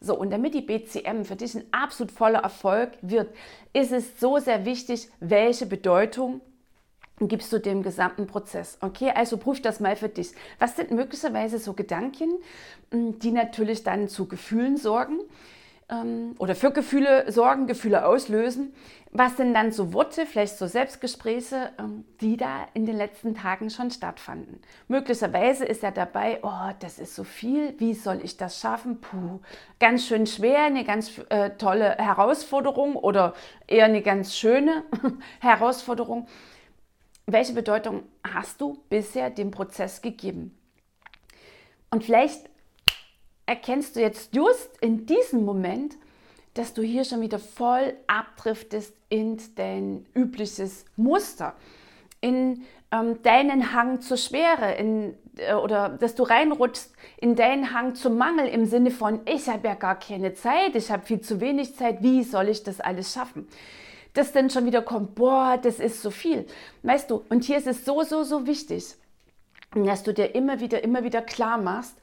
So, 0.00 0.18
und 0.18 0.30
damit 0.30 0.54
die 0.54 0.62
BCM 0.62 1.24
für 1.24 1.36
dich 1.36 1.54
ein 1.54 1.64
absolut 1.70 2.10
voller 2.10 2.38
Erfolg 2.38 2.92
wird, 3.02 3.28
ist 3.74 3.92
es 3.92 4.18
so 4.18 4.38
sehr 4.38 4.64
wichtig, 4.64 5.10
welche 5.20 5.66
Bedeutung 5.66 6.40
gibst 7.20 7.52
du 7.52 7.58
dem 7.58 7.82
gesamten 7.82 8.26
Prozess. 8.26 8.78
Okay, 8.80 9.12
also 9.14 9.36
prüf 9.36 9.60
das 9.60 9.80
mal 9.80 9.96
für 9.96 10.08
dich. 10.08 10.32
Was 10.58 10.76
sind 10.76 10.90
möglicherweise 10.90 11.58
so 11.58 11.74
Gedanken, 11.74 12.38
die 12.90 13.32
natürlich 13.32 13.82
dann 13.82 14.08
zu 14.08 14.26
Gefühlen 14.28 14.78
sorgen? 14.78 15.18
Ähm, 15.90 16.34
oder 16.38 16.54
für 16.54 16.70
Gefühle 16.70 17.30
sorgen, 17.30 17.66
Gefühle 17.66 18.06
auslösen. 18.06 18.74
Was 19.10 19.36
sind 19.36 19.54
dann 19.54 19.70
so 19.70 19.92
Worte, 19.92 20.26
vielleicht 20.26 20.58
so 20.58 20.66
Selbstgespräche, 20.66 21.70
ähm, 21.78 22.04
die 22.20 22.36
da 22.36 22.66
in 22.74 22.84
den 22.84 22.96
letzten 22.96 23.34
Tagen 23.34 23.70
schon 23.70 23.90
stattfanden? 23.90 24.60
Möglicherweise 24.88 25.64
ist 25.64 25.82
ja 25.82 25.92
dabei, 25.92 26.40
oh, 26.42 26.72
das 26.80 26.98
ist 26.98 27.14
so 27.14 27.22
viel, 27.22 27.78
wie 27.78 27.94
soll 27.94 28.20
ich 28.24 28.36
das 28.36 28.58
schaffen? 28.60 29.00
Puh, 29.00 29.40
ganz 29.78 30.06
schön 30.06 30.26
schwer, 30.26 30.64
eine 30.64 30.84
ganz 30.84 31.18
äh, 31.28 31.50
tolle 31.50 31.96
Herausforderung 31.96 32.96
oder 32.96 33.34
eher 33.68 33.84
eine 33.84 34.02
ganz 34.02 34.36
schöne 34.36 34.82
Herausforderung. 35.40 36.26
Welche 37.26 37.52
Bedeutung 37.52 38.02
hast 38.22 38.60
du 38.60 38.82
bisher 38.88 39.30
dem 39.30 39.50
Prozess 39.50 40.02
gegeben? 40.02 40.58
Und 41.90 42.02
vielleicht 42.02 42.50
erkennst 43.46 43.96
du 43.96 44.00
jetzt 44.00 44.34
just 44.34 44.70
in 44.80 45.06
diesem 45.06 45.44
Moment, 45.44 45.96
dass 46.54 46.72
du 46.72 46.82
hier 46.82 47.04
schon 47.04 47.20
wieder 47.20 47.38
voll 47.38 47.94
abdriftest 48.06 48.94
in 49.08 49.38
dein 49.56 50.06
übliches 50.14 50.84
Muster, 50.96 51.54
in 52.20 52.62
ähm, 52.92 53.22
deinen 53.22 53.72
Hang 53.72 54.00
zur 54.00 54.16
Schwere, 54.16 54.74
in, 54.74 55.14
äh, 55.36 55.54
oder 55.54 55.90
dass 55.90 56.14
du 56.14 56.22
reinrutschst 56.22 56.92
in 57.18 57.34
deinen 57.34 57.74
Hang 57.74 57.96
zum 57.96 58.16
Mangel 58.16 58.46
im 58.46 58.66
Sinne 58.66 58.90
von, 58.90 59.20
ich 59.26 59.48
habe 59.48 59.66
ja 59.66 59.74
gar 59.74 59.98
keine 59.98 60.34
Zeit, 60.34 60.76
ich 60.76 60.90
habe 60.90 61.04
viel 61.04 61.20
zu 61.20 61.40
wenig 61.40 61.76
Zeit, 61.76 62.02
wie 62.02 62.22
soll 62.22 62.48
ich 62.48 62.62
das 62.62 62.80
alles 62.80 63.12
schaffen? 63.12 63.48
Dass 64.14 64.32
dann 64.32 64.48
schon 64.48 64.64
wieder 64.64 64.82
kommt, 64.82 65.16
boah, 65.16 65.58
das 65.60 65.80
ist 65.80 66.00
so 66.00 66.10
viel. 66.10 66.46
Weißt 66.82 67.10
du, 67.10 67.24
und 67.30 67.42
hier 67.42 67.58
ist 67.58 67.66
es 67.66 67.84
so, 67.84 68.02
so, 68.04 68.22
so 68.22 68.46
wichtig, 68.46 68.94
dass 69.74 70.04
du 70.04 70.14
dir 70.14 70.36
immer 70.36 70.60
wieder, 70.60 70.84
immer 70.84 71.02
wieder 71.02 71.20
klar 71.20 71.58
machst, 71.58 71.96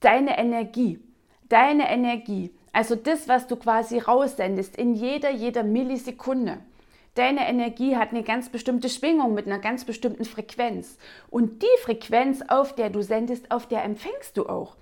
deine 0.00 0.38
Energie, 0.38 1.00
deine 1.48 1.90
Energie, 1.90 2.52
also 2.72 2.94
das, 2.94 3.28
was 3.28 3.46
du 3.46 3.56
quasi 3.56 3.98
raussendest 3.98 4.76
in 4.76 4.94
jeder, 4.94 5.30
jeder 5.30 5.62
Millisekunde. 5.62 6.58
Deine 7.14 7.48
Energie 7.48 7.96
hat 7.96 8.10
eine 8.10 8.22
ganz 8.22 8.48
bestimmte 8.48 8.88
Schwingung 8.88 9.34
mit 9.34 9.46
einer 9.46 9.58
ganz 9.58 9.84
bestimmten 9.84 10.24
Frequenz. 10.24 10.98
Und 11.30 11.62
die 11.62 11.82
Frequenz, 11.82 12.42
auf 12.46 12.76
der 12.76 12.90
du 12.90 13.02
sendest, 13.02 13.50
auf 13.50 13.66
der 13.66 13.82
empfängst 13.82 14.36
du 14.36 14.46
auch. 14.46 14.76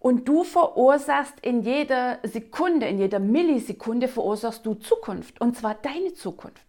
Und 0.00 0.26
du 0.26 0.42
verursachst 0.42 1.34
in 1.42 1.62
jeder 1.62 2.18
Sekunde, 2.24 2.86
in 2.88 2.98
jeder 2.98 3.20
Millisekunde 3.20 4.08
verursachst 4.08 4.66
du 4.66 4.74
Zukunft. 4.74 5.40
Und 5.40 5.56
zwar 5.56 5.74
deine 5.76 6.14
Zukunft. 6.14 6.64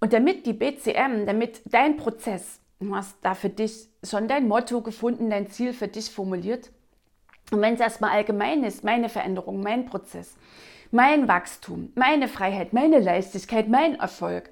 Und 0.00 0.12
damit 0.12 0.46
die 0.46 0.52
BCM, 0.52 1.26
damit 1.26 1.60
dein 1.66 1.96
Prozess, 1.96 2.60
du 2.80 2.94
hast 2.94 3.16
da 3.22 3.34
für 3.34 3.50
dich 3.50 3.88
schon 4.04 4.28
dein 4.28 4.46
Motto 4.46 4.80
gefunden, 4.80 5.28
dein 5.28 5.48
Ziel 5.48 5.72
für 5.72 5.88
dich 5.88 6.10
formuliert, 6.10 6.70
und 7.50 7.60
wenn 7.60 7.74
es 7.74 7.80
erstmal 7.80 8.10
allgemein 8.10 8.64
ist, 8.64 8.84
meine 8.84 9.08
Veränderung, 9.08 9.60
mein 9.62 9.86
Prozess, 9.86 10.36
mein 10.90 11.28
Wachstum, 11.28 11.92
meine 11.94 12.28
Freiheit, 12.28 12.72
meine 12.72 12.98
Leichtigkeit, 12.98 13.68
mein 13.68 13.94
Erfolg. 13.96 14.50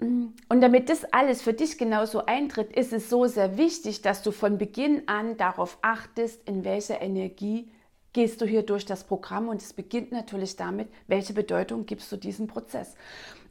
Und 0.00 0.60
damit 0.60 0.88
das 0.88 1.04
alles 1.12 1.42
für 1.42 1.52
dich 1.52 1.76
genauso 1.76 2.24
eintritt, 2.24 2.72
ist 2.72 2.92
es 2.92 3.10
so 3.10 3.26
sehr 3.26 3.58
wichtig, 3.58 4.00
dass 4.02 4.22
du 4.22 4.30
von 4.30 4.56
Beginn 4.56 5.02
an 5.06 5.36
darauf 5.36 5.78
achtest, 5.82 6.48
in 6.48 6.64
welcher 6.64 7.02
Energie 7.02 7.70
gehst 8.12 8.40
du 8.40 8.46
hier 8.46 8.62
durch 8.62 8.86
das 8.86 9.04
Programm. 9.04 9.48
Und 9.48 9.60
es 9.60 9.72
beginnt 9.72 10.12
natürlich 10.12 10.56
damit, 10.56 10.88
welche 11.08 11.32
Bedeutung 11.32 11.84
gibst 11.84 12.10
du 12.12 12.16
diesem 12.16 12.46
Prozess. 12.46 12.94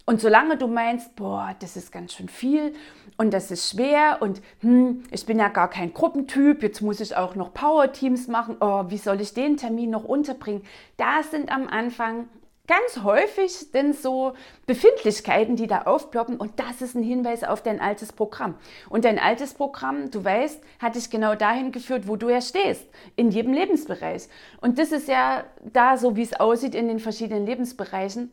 Und 0.10 0.22
solange 0.22 0.56
du 0.56 0.68
meinst, 0.68 1.18
boah, 1.18 1.54
das 1.60 1.76
ist 1.76 1.92
ganz 1.92 2.14
schön 2.14 2.30
viel 2.30 2.74
und 3.18 3.34
das 3.34 3.52
ist 3.52 3.70
schwer 3.70 4.20
und 4.22 4.42
hm, 4.62 5.04
ich 5.12 5.26
bin 5.26 5.38
ja 5.38 5.50
gar 5.50 5.70
kein 5.70 5.94
Gruppentyp, 5.94 6.64
jetzt 6.64 6.82
muss 6.82 7.02
ich 7.02 7.18
auch 7.18 7.36
noch 7.36 7.54
Power-Teams 7.54 8.30
machen, 8.30 8.56
oh, 8.62 8.86
wie 8.88 9.00
soll 9.00 9.20
ich 9.20 9.34
den 9.34 9.58
Termin 9.58 9.90
noch 9.90 10.06
unterbringen? 10.06 10.64
Da 10.96 11.24
sind 11.30 11.52
am 11.52 11.68
Anfang 11.68 12.30
ganz 12.68 13.04
häufig 13.04 13.74
denn 13.74 13.92
so 13.92 14.32
Befindlichkeiten, 14.66 15.58
die 15.58 15.68
da 15.68 15.82
aufploppen 15.82 16.38
und 16.38 16.58
das 16.58 16.82
ist 16.82 16.96
ein 16.96 17.04
Hinweis 17.04 17.44
auf 17.44 17.62
dein 17.62 17.82
altes 17.82 18.14
Programm. 18.14 18.56
Und 18.90 19.04
dein 19.04 19.20
altes 19.20 19.56
Programm, 19.56 20.10
du 20.10 20.24
weißt, 20.24 20.64
hat 20.80 20.96
dich 20.96 21.10
genau 21.10 21.36
dahin 21.36 21.74
geführt, 21.74 22.08
wo 22.08 22.16
du 22.16 22.30
ja 22.30 22.40
stehst, 22.40 22.86
in 23.18 23.30
jedem 23.30 23.52
Lebensbereich. 23.52 24.30
Und 24.62 24.80
das 24.80 24.94
ist 24.94 25.10
ja 25.10 25.44
da 25.74 25.98
so, 25.98 26.16
wie 26.16 26.24
es 26.24 26.40
aussieht 26.40 26.76
in 26.76 26.88
den 26.88 27.00
verschiedenen 27.00 27.46
Lebensbereichen, 27.46 28.32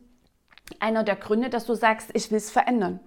einer 0.79 1.03
der 1.03 1.15
Gründe, 1.15 1.49
dass 1.49 1.65
du 1.65 1.75
sagst, 1.75 2.09
ich 2.13 2.31
will 2.31 2.37
es 2.37 2.51
verändern. 2.51 2.99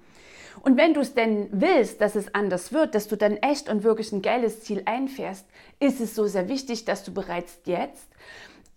Und 0.61 0.77
wenn 0.77 0.95
du 0.95 1.01
es 1.01 1.15
denn 1.15 1.49
willst, 1.53 2.01
dass 2.01 2.17
es 2.17 2.35
anders 2.35 2.73
wird, 2.73 2.95
dass 2.95 3.09
du 3.09 3.17
dann 3.17 3.37
echt 3.37 3.69
und 3.69 3.85
wirklich 3.85 4.13
ein 4.13 4.23
geiles 4.23 4.63
Ziel 4.63 4.83
einfährst, 4.87 5.47
ist 5.79 6.01
es 6.01 6.15
so 6.15 6.27
sehr 6.27 6.49
wichtig, 6.49 6.85
dass 6.85 7.05
du 7.05 7.13
bereits 7.13 7.61
jetzt 7.65 8.09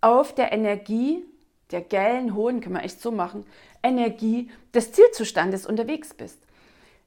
auf 0.00 0.34
der 0.34 0.52
Energie 0.52 1.24
der 1.70 1.80
geilen, 1.80 2.34
hohen, 2.34 2.60
kann 2.60 2.72
man 2.72 2.82
echt 2.82 3.00
so 3.00 3.10
machen, 3.10 3.44
Energie 3.82 4.50
des 4.74 4.92
Zielzustandes 4.92 5.66
unterwegs 5.66 6.14
bist. 6.14 6.38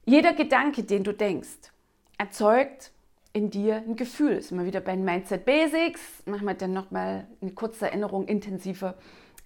Jeder 0.05 0.33
Gedanke, 0.33 0.83
den 0.83 1.03
du 1.03 1.13
denkst, 1.13 1.71
erzeugt 2.17 2.91
in 3.31 3.49
dir 3.49 3.77
ein 3.77 3.95
Gefühl. 3.95 4.33
Ist 4.33 4.51
immer 4.51 4.65
wieder 4.65 4.81
bei 4.81 4.95
den 4.95 5.03
Mindset 5.03 5.45
Basics. 5.45 6.01
Machen 6.25 6.47
wir 6.47 6.53
dann 6.53 6.73
nochmal 6.73 7.27
eine 7.41 7.51
kurze 7.51 7.87
Erinnerung 7.87 8.27
intensiver 8.27 8.95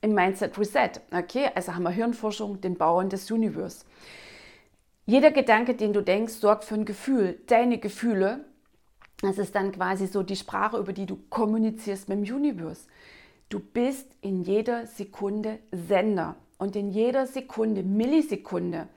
im 0.01 0.13
Mindset 0.13 0.57
Reset. 0.57 1.01
Okay, 1.11 1.49
also 1.53 1.75
haben 1.75 1.83
wir 1.83 1.91
Hirnforschung, 1.91 2.61
den 2.61 2.75
Bauern 2.75 3.09
des 3.09 3.29
Universe. 3.31 3.85
Jeder 5.05 5.31
Gedanke, 5.31 5.73
den 5.73 5.93
du 5.93 6.01
denkst, 6.01 6.33
sorgt 6.33 6.65
für 6.65 6.75
ein 6.75 6.85
Gefühl. 6.85 7.39
Deine 7.47 7.79
Gefühle, 7.79 8.45
das 9.21 9.37
ist 9.37 9.55
dann 9.55 9.71
quasi 9.71 10.07
so 10.07 10.23
die 10.23 10.35
Sprache, 10.35 10.77
über 10.77 10.93
die 10.93 11.05
du 11.05 11.17
kommunizierst 11.29 12.09
mit 12.09 12.19
dem 12.19 12.35
Universe. 12.35 12.83
Du 13.49 13.59
bist 13.59 14.07
in 14.21 14.43
jeder 14.43 14.85
Sekunde 14.85 15.59
Sender 15.71 16.35
und 16.59 16.75
in 16.75 16.91
jeder 16.91 17.25
Sekunde, 17.25 17.81
Millisekunde 17.83 18.87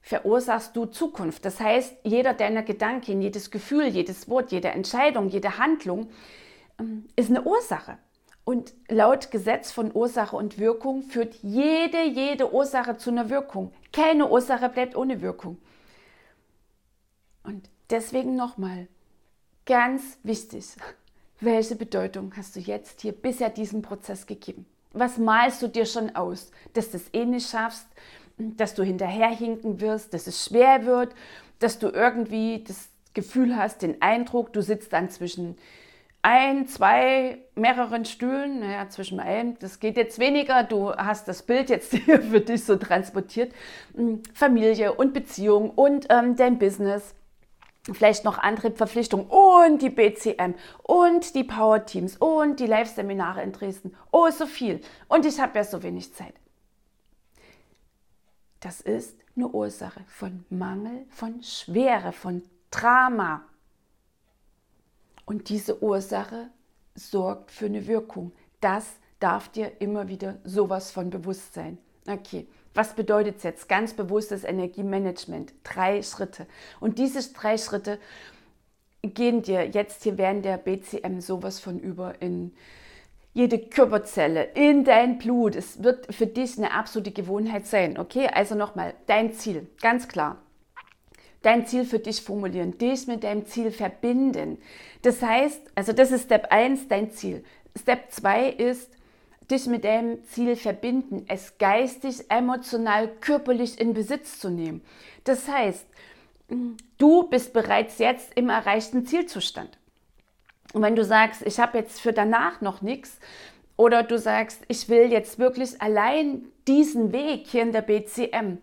verursachst 0.00 0.74
du 0.74 0.86
Zukunft. 0.86 1.44
Das 1.44 1.60
heißt, 1.60 1.94
jeder 2.04 2.32
deiner 2.32 2.62
Gedanken, 2.62 3.20
jedes 3.20 3.50
Gefühl, 3.50 3.86
jedes 3.88 4.28
Wort, 4.28 4.52
jede 4.52 4.68
Entscheidung, 4.68 5.28
jede 5.28 5.58
Handlung 5.58 6.08
ähm, 6.78 7.04
ist 7.16 7.28
eine 7.28 7.42
Ursache. 7.42 7.98
Und 8.44 8.72
laut 8.88 9.30
Gesetz 9.30 9.70
von 9.70 9.94
Ursache 9.94 10.34
und 10.34 10.58
Wirkung 10.58 11.02
führt 11.02 11.34
jede, 11.42 12.02
jede 12.02 12.52
Ursache 12.52 12.96
zu 12.96 13.10
einer 13.10 13.30
Wirkung. 13.30 13.72
Keine 13.92 14.28
Ursache 14.28 14.68
bleibt 14.68 14.96
ohne 14.96 15.20
Wirkung. 15.20 15.58
Und 17.42 17.68
deswegen 17.90 18.36
nochmal, 18.36 18.88
ganz 19.66 20.18
wichtig, 20.22 20.66
welche 21.40 21.76
Bedeutung 21.76 22.32
hast 22.36 22.56
du 22.56 22.60
jetzt 22.60 23.02
hier 23.02 23.12
bisher 23.12 23.50
diesem 23.50 23.82
Prozess 23.82 24.26
gegeben? 24.26 24.66
Was 24.92 25.18
malst 25.18 25.62
du 25.62 25.68
dir 25.68 25.86
schon 25.86 26.16
aus? 26.16 26.50
Dass 26.72 26.90
du 26.90 26.96
es 26.96 27.04
eh 27.12 27.24
nicht 27.24 27.48
schaffst, 27.48 27.86
dass 28.36 28.74
du 28.74 28.82
hinterherhinken 28.82 29.80
wirst, 29.80 30.14
dass 30.14 30.26
es 30.26 30.44
schwer 30.44 30.86
wird, 30.86 31.14
dass 31.58 31.78
du 31.78 31.88
irgendwie 31.88 32.64
das 32.66 32.88
Gefühl 33.14 33.56
hast, 33.56 33.82
den 33.82 34.00
Eindruck, 34.02 34.52
du 34.52 34.62
sitzt 34.62 34.92
dann 34.92 35.10
zwischen 35.10 35.56
ein, 36.22 36.66
zwei, 36.66 37.38
mehreren 37.54 38.04
Stühlen, 38.04 38.60
naja, 38.60 38.88
zwischen 38.88 39.20
einem, 39.20 39.58
das 39.58 39.80
geht 39.80 39.96
jetzt 39.96 40.18
weniger, 40.18 40.64
du 40.64 40.92
hast 40.94 41.28
das 41.28 41.42
Bild 41.42 41.70
jetzt 41.70 41.94
hier 41.94 42.20
für 42.22 42.40
dich 42.40 42.64
so 42.64 42.76
transportiert, 42.76 43.52
hm, 43.94 44.22
Familie 44.34 44.92
und 44.92 45.14
Beziehung 45.14 45.70
und 45.70 46.06
ähm, 46.10 46.36
dein 46.36 46.58
Business 46.58 47.14
vielleicht 47.90 48.24
noch 48.24 48.38
andere 48.38 48.72
Verpflichtungen 48.72 49.26
und 49.26 49.80
die 49.80 49.90
BCM 49.90 50.54
und 50.82 51.34
die 51.34 51.44
Power 51.44 51.86
Teams 51.86 52.16
und 52.18 52.60
die 52.60 52.66
Live-Seminare 52.66 53.42
in 53.42 53.52
Dresden. 53.52 53.96
Oh, 54.12 54.28
so 54.30 54.46
viel. 54.46 54.80
Und 55.08 55.24
ich 55.24 55.40
habe 55.40 55.58
ja 55.58 55.64
so 55.64 55.82
wenig 55.82 56.12
Zeit. 56.14 56.34
Das 58.60 58.80
ist 58.82 59.16
eine 59.36 59.48
Ursache 59.48 60.00
von 60.06 60.44
Mangel, 60.50 61.06
von 61.08 61.42
Schwere, 61.42 62.12
von 62.12 62.42
Drama. 62.70 63.42
Und 65.24 65.48
diese 65.48 65.82
Ursache 65.82 66.50
sorgt 66.94 67.50
für 67.50 67.66
eine 67.66 67.86
Wirkung. 67.86 68.32
Das 68.60 68.86
darf 69.20 69.48
dir 69.48 69.80
immer 69.80 70.08
wieder 70.08 70.38
sowas 70.44 70.90
von 70.90 71.10
bewusst 71.10 71.54
sein. 71.54 71.78
Okay, 72.08 72.46
was 72.74 72.94
bedeutet 72.94 73.38
es 73.38 73.42
jetzt? 73.42 73.68
Ganz 73.68 73.94
bewusstes 73.94 74.44
Energiemanagement. 74.44 75.52
Drei 75.64 76.02
Schritte. 76.02 76.46
Und 76.80 76.98
diese 76.98 77.32
drei 77.32 77.58
Schritte 77.58 77.98
gehen 79.02 79.42
dir 79.42 79.66
jetzt 79.68 80.02
hier 80.02 80.18
während 80.18 80.44
der 80.44 80.56
BCM 80.56 81.20
sowas 81.20 81.60
von 81.60 81.78
über 81.78 82.20
in 82.20 82.52
jede 83.32 83.58
Körperzelle, 83.58 84.44
in 84.54 84.84
dein 84.84 85.18
Blut. 85.18 85.54
Es 85.54 85.82
wird 85.82 86.12
für 86.12 86.26
dich 86.26 86.58
eine 86.58 86.72
absolute 86.72 87.12
Gewohnheit 87.12 87.66
sein. 87.66 87.98
Okay, 87.98 88.28
also 88.28 88.54
nochmal, 88.54 88.94
dein 89.06 89.32
Ziel, 89.32 89.68
ganz 89.80 90.08
klar. 90.08 90.38
Dein 91.42 91.66
Ziel 91.66 91.84
für 91.84 91.98
dich 91.98 92.20
formulieren, 92.20 92.76
dich 92.76 93.06
mit 93.06 93.24
deinem 93.24 93.46
Ziel 93.46 93.70
verbinden. 93.70 94.58
Das 95.02 95.22
heißt, 95.22 95.60
also 95.74 95.92
das 95.92 96.12
ist 96.12 96.24
Step 96.24 96.48
1, 96.50 96.88
dein 96.88 97.10
Ziel. 97.10 97.44
Step 97.78 98.10
2 98.10 98.50
ist, 98.50 98.90
dich 99.50 99.66
mit 99.66 99.84
deinem 99.84 100.22
Ziel 100.24 100.54
verbinden, 100.54 101.24
es 101.28 101.58
geistig, 101.58 102.30
emotional, 102.30 103.08
körperlich 103.20 103.80
in 103.80 103.94
Besitz 103.94 104.38
zu 104.38 104.50
nehmen. 104.50 104.82
Das 105.24 105.48
heißt, 105.48 105.86
du 106.98 107.22
bist 107.24 107.52
bereits 107.52 107.98
jetzt 107.98 108.34
im 108.34 108.48
erreichten 108.48 109.06
Zielzustand. 109.06 109.78
Und 110.72 110.82
wenn 110.82 110.94
du 110.94 111.04
sagst, 111.04 111.42
ich 111.42 111.58
habe 111.58 111.78
jetzt 111.78 112.00
für 112.00 112.12
danach 112.12 112.60
noch 112.60 112.80
nichts, 112.82 113.18
oder 113.76 114.02
du 114.02 114.18
sagst, 114.18 114.60
ich 114.68 114.90
will 114.90 115.10
jetzt 115.10 115.38
wirklich 115.38 115.80
allein 115.80 116.44
diesen 116.68 117.12
Weg 117.12 117.46
hier 117.46 117.62
in 117.62 117.72
der 117.72 117.80
BCM, 117.80 118.58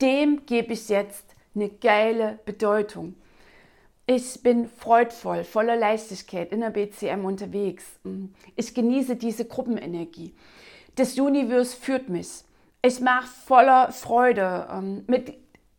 dem 0.00 0.46
gebe 0.46 0.72
ich 0.72 0.88
jetzt 0.88 1.31
eine 1.54 1.68
geile 1.68 2.38
Bedeutung. 2.44 3.14
Ich 4.06 4.42
bin 4.42 4.68
freudvoll, 4.68 5.44
voller 5.44 5.76
Leichtigkeit 5.76 6.52
in 6.52 6.60
der 6.60 6.70
BCM 6.70 7.24
unterwegs. 7.24 7.84
Ich 8.56 8.74
genieße 8.74 9.16
diese 9.16 9.44
Gruppenenergie. 9.44 10.34
Das 10.96 11.18
Universum 11.18 11.80
führt 11.80 12.08
mich. 12.08 12.44
Ich 12.82 13.00
mache 13.00 13.28
voller 13.28 13.92
Freude, 13.92 14.66
ähm, 14.72 15.04
mit 15.06 15.34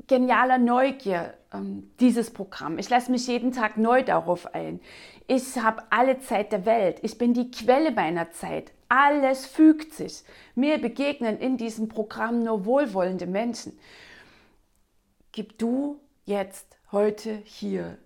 genialer 0.07 0.57
Neugier 0.57 1.33
ähm, 1.53 1.91
dieses 1.99 2.31
Programm. 2.31 2.77
Ich 2.77 2.89
lasse 2.89 3.11
mich 3.11 3.27
jeden 3.27 3.51
Tag 3.51 3.77
neu 3.77 4.03
darauf 4.03 4.53
ein. 4.55 4.79
Ich 5.27 5.57
habe 5.57 5.83
alle 5.89 6.19
Zeit 6.19 6.51
der 6.51 6.65
Welt. 6.65 6.99
Ich 7.01 7.17
bin 7.17 7.33
die 7.33 7.51
Quelle 7.51 7.91
meiner 7.91 8.31
Zeit. 8.31 8.71
Alles 8.89 9.45
fügt 9.45 9.93
sich. 9.93 10.23
Mir 10.55 10.77
begegnen 10.77 11.39
in 11.39 11.57
diesem 11.57 11.87
Programm 11.87 12.43
nur 12.43 12.65
wohlwollende 12.65 13.27
Menschen. 13.27 13.77
Gib 15.33 15.57
du 15.57 15.99
jetzt 16.25 16.77
heute 16.91 17.41
hier 17.43 17.97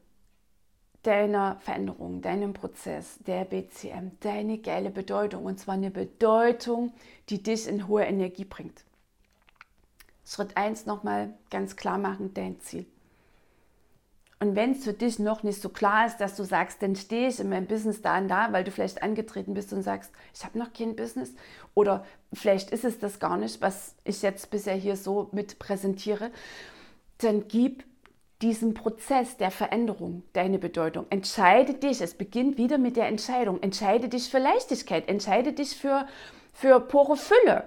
deiner 1.03 1.57
Veränderung, 1.59 2.21
deinem 2.21 2.53
Prozess, 2.53 3.19
der 3.19 3.43
BCM, 3.43 4.11
deine 4.21 4.59
geile 4.59 4.89
Bedeutung. 4.89 5.43
Und 5.43 5.59
zwar 5.59 5.73
eine 5.73 5.91
Bedeutung, 5.91 6.93
die 7.27 7.43
dich 7.43 7.67
in 7.67 7.89
hohe 7.89 8.05
Energie 8.05 8.45
bringt. 8.45 8.85
Schritt 10.25 10.55
1 10.55 10.85
nochmal 10.85 11.33
ganz 11.49 11.75
klar 11.75 11.97
machen, 11.97 12.33
dein 12.33 12.61
Ziel. 12.61 12.85
Und 14.39 14.55
wenn 14.55 14.71
es 14.71 14.85
für 14.85 14.93
dich 14.93 15.19
noch 15.19 15.43
nicht 15.43 15.61
so 15.61 15.67
klar 15.67 16.07
ist, 16.07 16.19
dass 16.19 16.37
du 16.37 16.45
sagst, 16.45 16.81
dann 16.81 16.95
stehe 16.95 17.27
ich 17.27 17.41
in 17.41 17.49
meinem 17.49 17.67
Business 17.67 18.01
da 18.01 18.19
und 18.19 18.29
da, 18.29 18.53
weil 18.53 18.63
du 18.63 18.71
vielleicht 18.71 19.03
angetreten 19.03 19.53
bist 19.53 19.73
und 19.73 19.83
sagst, 19.83 20.13
ich 20.33 20.45
habe 20.45 20.57
noch 20.57 20.71
kein 20.71 20.95
Business. 20.95 21.33
Oder 21.73 22.05
vielleicht 22.31 22.71
ist 22.71 22.85
es 22.85 22.99
das 22.99 23.19
gar 23.19 23.35
nicht, 23.35 23.59
was 23.59 23.95
ich 24.05 24.21
jetzt 24.21 24.49
bisher 24.49 24.75
hier 24.75 24.95
so 24.95 25.27
mit 25.33 25.59
präsentiere. 25.59 26.31
Dann 27.19 27.47
gib 27.47 27.83
diesem 28.41 28.73
Prozess 28.73 29.37
der 29.37 29.49
Veränderung 29.49 30.23
deine 30.33 30.59
Bedeutung. 30.59 31.07
Entscheide 31.09 31.73
dich, 31.73 32.01
es 32.01 32.13
beginnt 32.13 32.57
wieder 32.57 32.77
mit 32.77 32.95
der 32.95 33.07
Entscheidung. 33.07 33.61
Entscheide 33.63 34.09
dich 34.09 34.29
für 34.29 34.37
Leichtigkeit, 34.37 35.07
entscheide 35.07 35.53
dich 35.53 35.75
für, 35.75 36.07
für 36.53 36.79
pure 36.79 37.17
Fülle. 37.17 37.63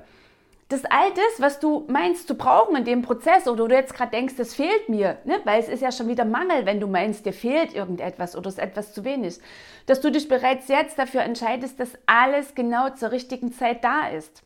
Das 0.69 0.85
all 0.85 1.11
das, 1.11 1.41
was 1.41 1.59
du 1.59 1.85
meinst 1.89 2.29
zu 2.29 2.37
brauchen 2.37 2.77
in 2.77 2.85
dem 2.85 3.03
Prozess 3.03 3.49
oder 3.49 3.67
du 3.67 3.75
jetzt 3.75 3.93
gerade 3.93 4.13
denkst, 4.13 4.37
das 4.37 4.55
fehlt 4.55 4.89
mir, 4.89 5.19
ne? 5.25 5.41
weil 5.43 5.59
es 5.59 5.69
ist 5.69 5.83
ja 5.83 5.91
schon 5.91 6.07
wieder 6.07 6.25
Mangel, 6.25 6.65
wenn 6.65 6.79
du 6.79 6.87
meinst, 6.87 7.27
dir 7.27 7.33
fehlt 7.33 7.75
irgendetwas 7.75 8.37
oder 8.37 8.49
es 8.49 8.55
ist 8.55 8.63
etwas 8.63 8.95
zu 8.95 9.03
wenig, 9.03 9.41
dass 9.87 10.01
du 10.01 10.13
dich 10.13 10.29
bereits 10.29 10.69
jetzt 10.69 10.97
dafür 10.97 11.23
entscheidest, 11.23 11.81
dass 11.81 11.99
alles 12.07 12.55
genau 12.55 12.91
zur 12.91 13.11
richtigen 13.11 13.53
Zeit 13.53 13.83
da 13.83 14.11
ist 14.11 14.45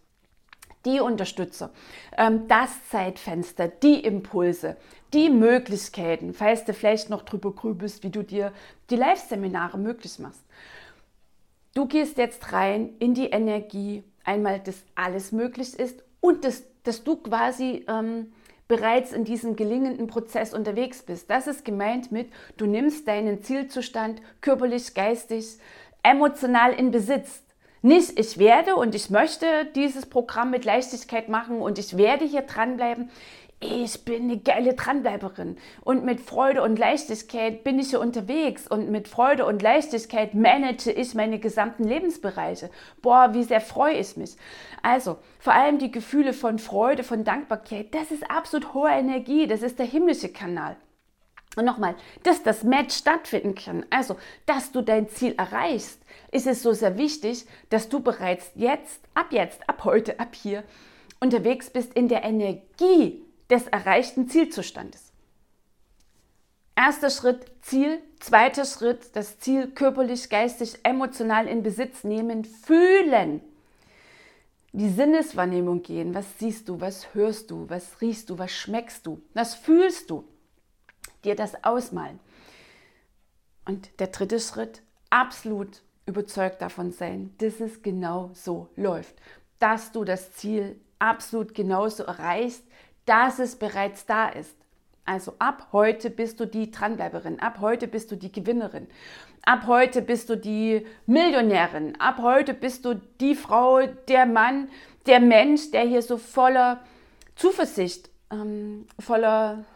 die 0.85 1.01
Unterstützer, 1.01 1.71
ähm, 2.17 2.49
das 2.49 2.71
Zeitfenster, 2.91 3.69
die 3.69 4.05
Impulse, 4.05 4.77
die 5.13 5.31
Möglichkeiten, 5.31 6.35
falls 6.35 6.65
du 6.65 6.75
vielleicht 6.75 7.11
noch 7.11 7.23
drüber 7.23 7.53
grübelst, 7.53 8.03
wie 8.03 8.11
du 8.11 8.23
dir 8.23 8.53
die 8.91 8.97
Live-Seminare 8.97 9.79
möglich 9.79 10.19
machst. 10.19 10.43
Du 11.75 11.87
gehst 11.87 12.19
jetzt 12.19 12.53
rein 12.53 12.91
in 12.99 13.15
die 13.15 13.27
Energie, 13.27 14.05
einmal, 14.25 14.61
dass 14.61 14.85
alles 14.95 15.33
möglich 15.33 15.79
ist 15.79 16.03
und 16.21 16.45
dass, 16.45 16.65
dass 16.83 17.05
du 17.05 17.17
quasi 17.17 17.85
ähm, 17.89 18.33
bereits 18.69 19.13
in 19.13 19.25
diesem 19.25 19.57
gelingenden 19.57 20.07
Prozess 20.07 20.55
unterwegs 20.55 21.03
bist. 21.03 21.29
Das 21.31 21.47
ist 21.47 21.65
gemeint 21.65 22.11
mit, 22.13 22.31
du 22.57 22.67
nimmst 22.67 23.07
deinen 23.07 23.43
Zielzustand 23.43 24.23
körperlich, 24.41 24.95
geistig, 24.95 25.59
emotional 26.03 26.73
in 26.73 26.91
Besitz. 26.91 27.44
Nicht, 27.85 28.19
ich 28.19 28.39
werde 28.39 28.77
und 28.77 28.95
ich 28.95 29.11
möchte 29.11 29.47
dieses 29.75 30.07
Programm 30.07 30.51
mit 30.51 30.65
Leichtigkeit 30.65 31.29
machen 31.29 31.61
und 31.61 31.79
ich 31.79 31.99
werde 31.99 32.25
hier 32.25 32.41
dranbleiben 32.41 33.11
ich 33.61 34.05
bin 34.05 34.25
eine 34.25 34.39
geile 34.39 34.75
Dranbleiberin 34.75 35.57
und 35.83 36.05
mit 36.05 36.21
Freude 36.21 36.63
und 36.63 36.79
Leichtigkeit 36.79 37.65
bin 37.65 37.79
ich 37.79 37.91
hier 37.91 38.01
unterwegs 38.01 38.67
und 38.67 38.91
mit 38.91 39.09
Freude 39.09 39.47
und 39.47 39.63
Leichtigkeit 39.63 40.35
manage 40.35 40.91
ich 40.91 41.15
meine 41.15 41.39
gesamten 41.39 41.85
Lebensbereiche. 41.85 42.71
Boah, 43.01 43.33
wie 43.33 43.45
sehr 43.45 43.61
freue 43.61 43.95
ich 43.95 44.17
mich. 44.17 44.37
Also, 44.83 45.17
vor 45.39 45.55
allem 45.55 45.79
die 45.79 45.91
Gefühle 45.91 46.35
von 46.35 46.59
Freude, 46.59 47.05
von 47.05 47.25
Dankbarkeit, 47.25 47.95
das 47.95 48.11
ist 48.11 48.31
absolut 48.31 48.75
hohe 48.75 48.91
Energie, 48.91 49.47
das 49.47 49.63
ist 49.63 49.79
der 49.79 49.87
himmlische 49.87 50.29
Kanal. 50.29 50.77
Und 51.57 51.65
nochmal, 51.65 51.95
dass 52.23 52.43
das 52.43 52.65
Match 52.65 52.97
stattfinden 52.97 53.55
kann, 53.55 53.87
also 53.91 54.17
dass 54.47 54.73
du 54.73 54.83
dein 54.83 55.09
Ziel 55.09 55.35
erreichst, 55.37 56.01
ist 56.33 56.47
es 56.47 56.63
so 56.63 56.73
sehr 56.73 56.99
wichtig, 56.99 57.47
dass 57.71 57.89
du 57.89 58.01
bereits 58.01 58.51
jetzt, 58.55 59.01
ab 59.15 59.29
jetzt, 59.31 59.69
ab 59.69 59.85
heute, 59.85 60.19
ab 60.19 60.35
hier 60.35 60.65
unterwegs 61.21 61.71
bist 61.71 61.95
in 61.95 62.09
der 62.09 62.25
Energie 62.25 63.23
des 63.51 63.69
erreichten 63.69 64.29
Zielzustandes. 64.29 65.13
Erster 66.77 67.11
Schritt 67.11 67.47
Ziel, 67.63 68.01
zweiter 68.19 68.65
Schritt 68.65 69.15
das 69.15 69.39
Ziel 69.39 69.69
körperlich, 69.69 70.29
geistig, 70.29 70.75
emotional 70.83 71.47
in 71.47 71.63
Besitz 71.63 72.03
nehmen, 72.03 72.45
fühlen. 72.45 73.41
Die 74.73 74.89
Sinneswahrnehmung 74.89 75.83
gehen. 75.85 76.15
Was 76.15 76.27
siehst 76.41 76.69
du, 76.69 76.81
was 76.81 77.15
hörst 77.15 77.53
du, 77.53 77.71
was 77.71 78.01
riechst 78.01 78.29
du, 78.29 78.39
was 78.39 78.51
schmeckst 78.51 79.07
du, 79.07 79.23
was 79.33 79.55
fühlst 79.55 80.11
du? 80.11 80.25
Dir 81.25 81.35
das 81.35 81.65
ausmalen. 81.65 82.21
Und 83.67 83.89
der 83.99 84.09
dritte 84.09 84.41
Schritt, 84.41 84.83
absolut 85.11 85.83
überzeugt 86.07 86.61
davon 86.61 86.93
sein, 86.93 87.35
dass 87.39 87.61
es 87.61 87.83
genau 87.83 88.31
so 88.35 88.69
läuft. 88.77 89.15
Dass 89.59 89.93
du 89.93 90.05
das 90.05 90.33
Ziel 90.33 90.79
absolut 90.99 91.55
genauso 91.55 92.05
erreichst, 92.05 92.63
dass 93.07 93.39
es 93.39 93.57
bereits 93.57 94.07
da 94.07 94.29
ist. 94.29 94.55
Also 95.05 95.35
ab 95.39 95.69
heute 95.73 96.09
bist 96.09 96.41
du 96.41 96.47
die 96.47 96.71
Dranbleiberin, 96.71 97.39
ab 97.41 97.59
heute 97.61 97.87
bist 97.89 98.11
du 98.11 98.17
die 98.17 98.33
Gewinnerin, 98.33 98.87
ab 99.43 99.67
heute 99.67 100.01
bist 100.01 100.31
du 100.31 100.37
die 100.37 100.87
Millionärin, 101.05 102.01
ab 102.01 102.19
heute 102.23 102.55
bist 102.55 102.87
du 102.87 102.95
die 103.21 103.35
Frau, 103.35 103.87
der 104.09 104.25
Mann, 104.25 104.69
der 105.07 105.21
Mensch, 105.21 105.71
der 105.73 105.83
hier 105.83 106.01
so 106.01 106.17
voller 106.17 106.81
Zuversicht, 107.37 108.09
ähm, 108.31 108.87
voller 108.99 109.67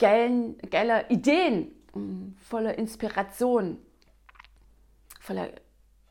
geilen, 0.00 0.58
geiler 0.70 1.08
Ideen, 1.10 1.70
ähm, 1.94 2.34
voller 2.40 2.76
Inspiration, 2.76 3.78
voller 5.20 5.50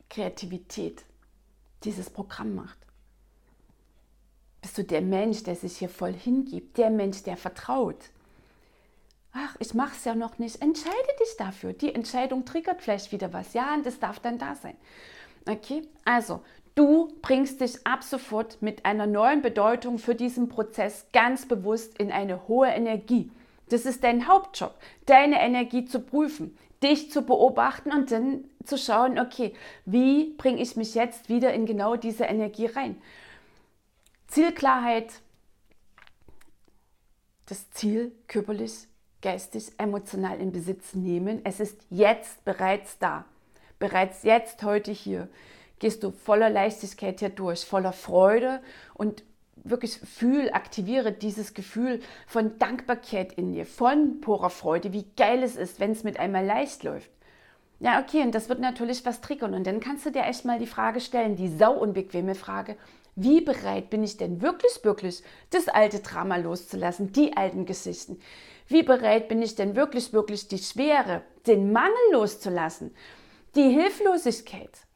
Kreativität 0.08 1.04
dieses 1.84 2.08
Programm 2.08 2.54
macht. 2.54 2.78
Bist 4.62 4.78
du 4.78 4.84
der 4.84 5.02
Mensch, 5.02 5.42
der 5.42 5.56
sich 5.56 5.78
hier 5.78 5.88
voll 5.88 6.12
hingibt, 6.12 6.78
der 6.78 6.90
Mensch, 6.90 7.22
der 7.22 7.36
vertraut? 7.36 8.10
Ach, 9.32 9.56
ich 9.58 9.74
mache 9.74 9.94
es 9.96 10.04
ja 10.04 10.14
noch 10.14 10.38
nicht. 10.38 10.60
Entscheide 10.60 10.94
dich 11.20 11.36
dafür. 11.38 11.72
Die 11.72 11.94
Entscheidung 11.94 12.44
triggert 12.44 12.82
vielleicht 12.82 13.12
wieder 13.12 13.32
was. 13.32 13.54
Ja, 13.54 13.74
und 13.74 13.86
das 13.86 14.00
darf 14.00 14.18
dann 14.18 14.38
da 14.38 14.54
sein. 14.56 14.76
Okay, 15.48 15.82
also 16.04 16.42
du 16.74 17.12
bringst 17.22 17.60
dich 17.60 17.86
ab 17.86 18.02
sofort 18.02 18.60
mit 18.60 18.84
einer 18.84 19.06
neuen 19.06 19.40
Bedeutung 19.40 19.98
für 19.98 20.14
diesen 20.14 20.48
Prozess 20.48 21.06
ganz 21.12 21.46
bewusst 21.46 21.98
in 21.98 22.10
eine 22.10 22.48
hohe 22.48 22.68
Energie. 22.68 23.30
Das 23.70 23.86
ist 23.86 24.04
dein 24.04 24.28
Hauptjob, 24.28 24.74
deine 25.06 25.40
Energie 25.40 25.84
zu 25.84 26.00
prüfen, 26.00 26.58
dich 26.82 27.10
zu 27.10 27.22
beobachten 27.22 27.92
und 27.92 28.10
dann 28.10 28.44
zu 28.64 28.76
schauen, 28.76 29.18
okay, 29.18 29.54
wie 29.86 30.34
bringe 30.36 30.60
ich 30.60 30.76
mich 30.76 30.94
jetzt 30.94 31.28
wieder 31.28 31.54
in 31.54 31.66
genau 31.66 31.96
diese 31.96 32.24
Energie 32.24 32.66
rein? 32.66 33.00
Zielklarheit, 34.26 35.12
das 37.46 37.70
Ziel 37.70 38.12
körperlich, 38.26 38.86
geistig, 39.22 39.72
emotional 39.78 40.40
in 40.40 40.52
Besitz 40.52 40.94
nehmen. 40.94 41.40
Es 41.44 41.60
ist 41.60 41.80
jetzt 41.90 42.44
bereits 42.44 42.98
da. 42.98 43.24
Bereits 43.78 44.24
jetzt, 44.24 44.62
heute 44.62 44.90
hier, 44.90 45.28
gehst 45.78 46.02
du 46.02 46.10
voller 46.10 46.50
Leichtigkeit 46.50 47.20
hier 47.20 47.30
durch, 47.30 47.64
voller 47.64 47.92
Freude 47.92 48.62
und 48.94 49.22
wirklich 49.64 49.98
fühl, 49.98 50.50
aktiviere 50.52 51.12
dieses 51.12 51.54
Gefühl 51.54 52.00
von 52.26 52.58
Dankbarkeit 52.58 53.32
in 53.32 53.52
dir, 53.52 53.66
von 53.66 54.20
purer 54.20 54.50
Freude, 54.50 54.92
wie 54.92 55.06
geil 55.16 55.42
es 55.42 55.56
ist, 55.56 55.80
wenn 55.80 55.92
es 55.92 56.04
mit 56.04 56.18
einmal 56.18 56.44
leicht 56.44 56.82
läuft. 56.82 57.10
Ja, 57.78 58.00
okay, 58.00 58.22
und 58.22 58.34
das 58.34 58.48
wird 58.48 58.60
natürlich 58.60 59.06
was 59.06 59.22
triggern. 59.22 59.54
Und 59.54 59.66
dann 59.66 59.80
kannst 59.80 60.04
du 60.04 60.10
dir 60.10 60.24
echt 60.24 60.44
mal 60.44 60.58
die 60.58 60.66
Frage 60.66 61.00
stellen, 61.00 61.36
die 61.36 61.48
sau 61.48 61.72
unbequeme 61.72 62.34
Frage, 62.34 62.76
wie 63.16 63.40
bereit 63.40 63.90
bin 63.90 64.02
ich 64.02 64.16
denn 64.16 64.40
wirklich, 64.40 64.84
wirklich, 64.84 65.22
das 65.50 65.68
alte 65.68 66.00
Drama 66.00 66.36
loszulassen, 66.36 67.12
die 67.12 67.36
alten 67.36 67.66
Geschichten? 67.66 68.20
Wie 68.68 68.82
bereit 68.82 69.28
bin 69.28 69.42
ich 69.42 69.56
denn 69.56 69.74
wirklich, 69.76 70.12
wirklich, 70.12 70.46
die 70.48 70.58
Schwere, 70.58 71.22
den 71.46 71.72
Mangel 71.72 71.92
loszulassen, 72.12 72.94
die 73.56 73.68
Hilflosigkeit? 73.68 74.86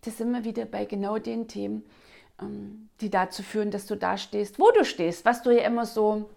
Das 0.00 0.18
sind 0.18 0.32
wir 0.32 0.44
wieder 0.44 0.64
bei 0.64 0.84
genau 0.86 1.18
den 1.18 1.46
Themen, 1.46 1.84
die 3.00 3.10
dazu 3.10 3.42
führen, 3.42 3.70
dass 3.70 3.86
du 3.86 3.96
da 3.96 4.16
stehst, 4.16 4.58
wo 4.58 4.70
du 4.70 4.84
stehst, 4.84 5.24
was 5.24 5.42
du 5.42 5.50
ja 5.50 5.64
immer 5.64 5.86
so 5.86 6.30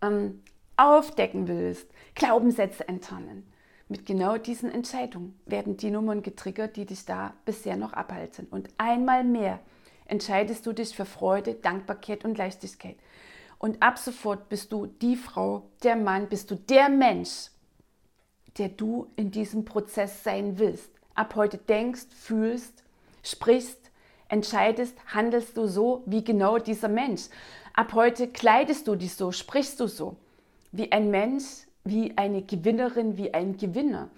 ähm, 0.00 0.42
aufdecken 0.76 1.48
willst, 1.48 1.88
Glaubenssätze 2.14 2.86
enttarnen. 2.88 3.46
Mit 3.88 4.06
genau 4.06 4.38
diesen 4.38 4.72
Entscheidungen 4.72 5.38
werden 5.44 5.76
die 5.76 5.90
Nummern 5.90 6.22
getriggert, 6.22 6.76
die 6.76 6.86
dich 6.86 7.04
da 7.04 7.34
bisher 7.44 7.76
noch 7.76 7.92
abhalten. 7.92 8.46
Und 8.50 8.68
einmal 8.78 9.22
mehr 9.22 9.60
entscheidest 10.06 10.66
du 10.66 10.72
dich 10.72 10.96
für 10.96 11.04
Freude, 11.04 11.54
Dankbarkeit 11.54 12.24
und 12.24 12.38
Leichtigkeit. 12.38 12.96
Und 13.58 13.82
ab 13.82 13.98
sofort 13.98 14.48
bist 14.48 14.72
du 14.72 14.86
die 14.86 15.16
Frau, 15.16 15.68
der 15.82 15.96
Mann, 15.96 16.28
bist 16.28 16.50
du 16.50 16.56
der 16.56 16.88
Mensch, 16.88 17.50
der 18.58 18.70
du 18.70 19.10
in 19.16 19.30
diesem 19.30 19.64
Prozess 19.64 20.24
sein 20.24 20.58
willst. 20.58 20.90
Ab 21.14 21.34
heute 21.36 21.58
denkst, 21.58 22.06
fühlst, 22.10 22.82
sprichst, 23.22 23.81
entscheidest, 24.32 24.96
handelst 25.06 25.56
du 25.56 25.66
so 25.66 26.02
wie 26.06 26.24
genau 26.24 26.58
dieser 26.58 26.88
Mensch. 26.88 27.28
Ab 27.74 27.92
heute 27.92 28.28
kleidest 28.28 28.88
du 28.88 28.96
dich 28.96 29.14
so, 29.14 29.30
sprichst 29.30 29.78
du 29.78 29.86
so 29.86 30.16
wie 30.72 30.90
ein 30.90 31.10
Mensch, 31.10 31.66
wie 31.84 32.16
eine 32.16 32.42
Gewinnerin, 32.42 33.16
wie 33.16 33.32
ein 33.32 33.56
Gewinner, 33.56 34.08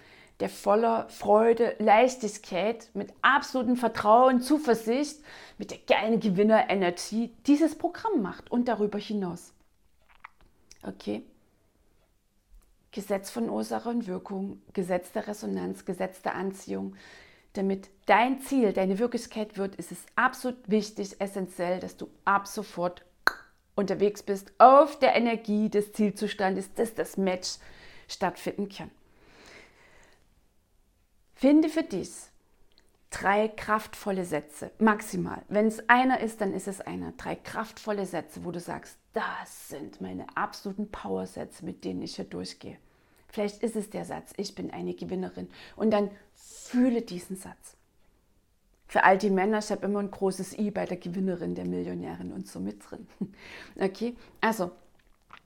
der 0.40 0.48
voller 0.48 1.08
Freude, 1.08 1.74
Leichtigkeit, 1.78 2.88
mit 2.94 3.12
absolutem 3.22 3.76
Vertrauen, 3.76 4.40
Zuversicht, 4.40 5.18
mit 5.58 5.70
der 5.70 5.78
geilen 5.86 6.20
Gewinner-Energy 6.20 7.32
dieses 7.46 7.76
Programm 7.76 8.22
macht 8.22 8.50
und 8.50 8.68
darüber 8.68 8.98
hinaus. 8.98 9.52
Okay? 10.82 11.22
Gesetz 12.92 13.30
von 13.30 13.50
Ursache 13.50 13.88
und 13.88 14.06
Wirkung, 14.06 14.62
Gesetz 14.72 15.10
der 15.10 15.26
Resonanz, 15.26 15.84
Gesetz 15.84 16.22
der 16.22 16.36
Anziehung. 16.36 16.94
Damit 17.54 17.88
dein 18.06 18.40
Ziel 18.40 18.72
deine 18.72 18.98
Wirklichkeit 18.98 19.56
wird, 19.56 19.76
ist 19.76 19.92
es 19.92 19.98
absolut 20.16 20.68
wichtig, 20.68 21.20
essentiell, 21.20 21.80
dass 21.80 21.96
du 21.96 22.08
ab 22.24 22.46
sofort 22.46 23.04
unterwegs 23.76 24.22
bist 24.22 24.52
auf 24.58 24.98
der 24.98 25.14
Energie 25.16 25.68
des 25.68 25.92
Zielzustandes, 25.92 26.74
dass 26.74 26.94
das 26.94 27.16
Match 27.16 27.56
stattfinden 28.08 28.68
kann. 28.68 28.90
Finde 31.34 31.68
für 31.68 31.82
dich 31.82 32.10
drei 33.10 33.48
kraftvolle 33.48 34.24
Sätze, 34.24 34.72
maximal. 34.78 35.42
Wenn 35.48 35.66
es 35.66 35.88
einer 35.88 36.20
ist, 36.20 36.40
dann 36.40 36.52
ist 36.52 36.66
es 36.66 36.80
einer. 36.80 37.12
Drei 37.12 37.36
kraftvolle 37.36 38.06
Sätze, 38.06 38.44
wo 38.44 38.50
du 38.50 38.58
sagst, 38.58 38.98
das 39.12 39.68
sind 39.68 40.00
meine 40.00 40.26
absoluten 40.36 40.90
Powersätze, 40.90 41.64
mit 41.64 41.84
denen 41.84 42.02
ich 42.02 42.16
hier 42.16 42.24
durchgehe. 42.24 42.78
Vielleicht 43.34 43.64
ist 43.64 43.74
es 43.74 43.90
der 43.90 44.04
Satz, 44.04 44.32
ich 44.36 44.54
bin 44.54 44.70
eine 44.70 44.94
Gewinnerin. 44.94 45.48
Und 45.74 45.90
dann 45.90 46.08
fühle 46.34 47.02
diesen 47.02 47.34
Satz. 47.34 47.76
Für 48.86 49.02
all 49.02 49.18
die 49.18 49.28
Männer, 49.28 49.58
ich 49.58 49.72
habe 49.72 49.86
immer 49.86 49.98
ein 49.98 50.12
großes 50.12 50.56
I 50.56 50.70
bei 50.70 50.84
der 50.84 50.98
Gewinnerin, 50.98 51.56
der 51.56 51.66
Millionärin 51.66 52.30
und 52.30 52.46
so 52.46 52.60
mit 52.60 52.88
drin. 52.88 53.08
Okay, 53.76 54.14
also 54.40 54.70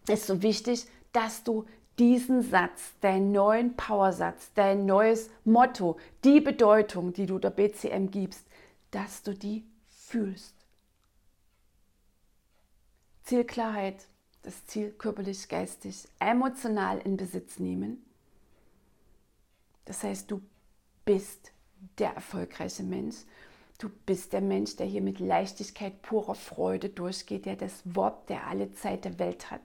ist 0.07 0.27
so 0.27 0.43
wichtig, 0.43 0.85
dass 1.15 1.45
du 1.45 1.65
diesen 1.99 2.43
Satz, 2.43 2.93
deinen 3.01 3.33
neuen 3.33 3.75
Powersatz, 3.75 4.53
dein 4.53 4.85
neues 4.85 5.31
Motto, 5.47 5.97
die 6.25 6.43
Bedeutung, 6.43 7.15
die 7.15 7.25
du 7.25 7.39
der 7.39 7.49
BCM 7.49 8.11
gibst, 8.11 8.47
dass 8.91 9.23
du 9.23 9.33
die 9.33 9.65
fühlst. 9.89 10.55
Zielklarheit, 13.23 14.07
das 14.43 14.67
Ziel 14.67 14.91
körperlich, 14.93 15.49
geistig, 15.49 16.09
emotional 16.19 16.99
in 16.99 17.17
Besitz 17.17 17.59
nehmen. 17.59 18.05
Das 19.85 20.03
heißt, 20.03 20.31
du 20.31 20.43
bist 21.05 21.53
der 21.99 22.11
erfolgreiche 22.11 22.83
Mensch. 22.83 23.17
Du 23.79 23.89
bist 24.07 24.33
der 24.33 24.41
Mensch, 24.41 24.77
der 24.77 24.87
hier 24.87 25.01
mit 25.01 25.21
Leichtigkeit, 25.21 26.03
purer 26.03 26.35
Freude 26.35 26.89
durchgeht, 26.89 27.47
der 27.47 27.57
das 27.57 27.83
Wort, 27.85 28.29
der 28.29 28.47
alle 28.47 28.73
Zeit 28.73 29.05
der 29.05 29.19
Welt 29.19 29.51
hat, 29.51 29.61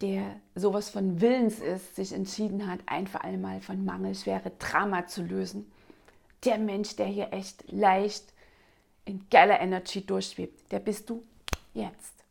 der 0.00 0.40
sowas 0.56 0.90
von 0.90 1.20
Willens 1.20 1.60
ist, 1.60 1.94
sich 1.94 2.12
entschieden 2.12 2.66
hat, 2.66 2.80
ein 2.86 3.06
für 3.06 3.22
einmal 3.22 3.60
von 3.60 3.84
Mangel, 3.84 4.14
schwere 4.14 4.50
Drama 4.58 5.06
zu 5.06 5.22
lösen. 5.22 5.70
Der 6.44 6.58
Mensch, 6.58 6.96
der 6.96 7.06
hier 7.06 7.32
echt 7.32 7.70
leicht 7.70 8.24
in 9.04 9.24
geiler 9.30 9.60
Energy 9.60 10.04
durchschwebt, 10.04 10.72
der 10.72 10.80
bist 10.80 11.08
du 11.08 11.22
jetzt. 11.74 12.21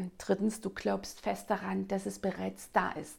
Und 0.00 0.12
drittens, 0.16 0.62
du 0.62 0.70
glaubst 0.70 1.20
fest 1.20 1.50
daran, 1.50 1.86
dass 1.86 2.06
es 2.06 2.20
bereits 2.20 2.72
da 2.72 2.92
ist. 2.92 3.18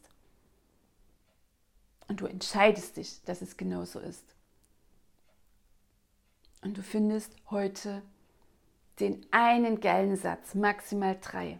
Und 2.07 2.21
du 2.21 2.25
entscheidest 2.25 2.97
dich, 2.97 3.21
dass 3.23 3.43
es 3.43 3.55
genauso 3.55 3.99
ist. 3.99 4.25
Und 6.63 6.75
du 6.75 6.81
findest 6.81 7.35
heute 7.51 8.01
den 8.99 9.23
einen 9.29 9.79
geilen 9.79 10.17
Satz, 10.17 10.55
maximal 10.55 11.19
drei, 11.21 11.59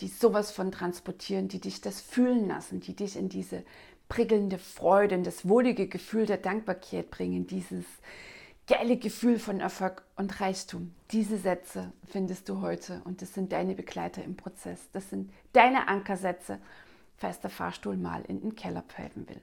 die 0.00 0.08
sowas 0.08 0.50
von 0.50 0.72
transportieren, 0.72 1.48
die 1.48 1.60
dich 1.60 1.80
das 1.80 2.02
fühlen 2.02 2.48
lassen, 2.48 2.80
die 2.80 2.94
dich 2.94 3.16
in 3.16 3.30
diese 3.30 3.64
prickelnde 4.10 4.58
Freude, 4.58 5.14
in 5.14 5.24
das 5.24 5.48
wohlige 5.48 5.88
Gefühl 5.88 6.26
der 6.26 6.36
Dankbarkeit 6.36 7.10
bringen, 7.10 7.46
dieses 7.46 7.86
geile 8.66 8.96
Gefühl 8.96 9.38
von 9.38 9.60
Erfolg 9.60 10.02
und 10.16 10.40
Reichtum. 10.40 10.94
Diese 11.10 11.38
Sätze 11.38 11.92
findest 12.06 12.48
du 12.48 12.60
heute 12.60 13.02
und 13.04 13.22
das 13.22 13.34
sind 13.34 13.52
deine 13.52 13.74
Begleiter 13.74 14.24
im 14.24 14.36
Prozess. 14.36 14.80
Das 14.92 15.10
sind 15.10 15.30
deine 15.52 15.88
Ankersätze, 15.88 16.58
falls 17.16 17.40
der 17.40 17.50
Fahrstuhl 17.50 17.96
mal 17.96 18.22
in 18.26 18.40
den 18.40 18.56
Keller 18.56 18.82
pfeifen 18.82 19.28
will. 19.28 19.40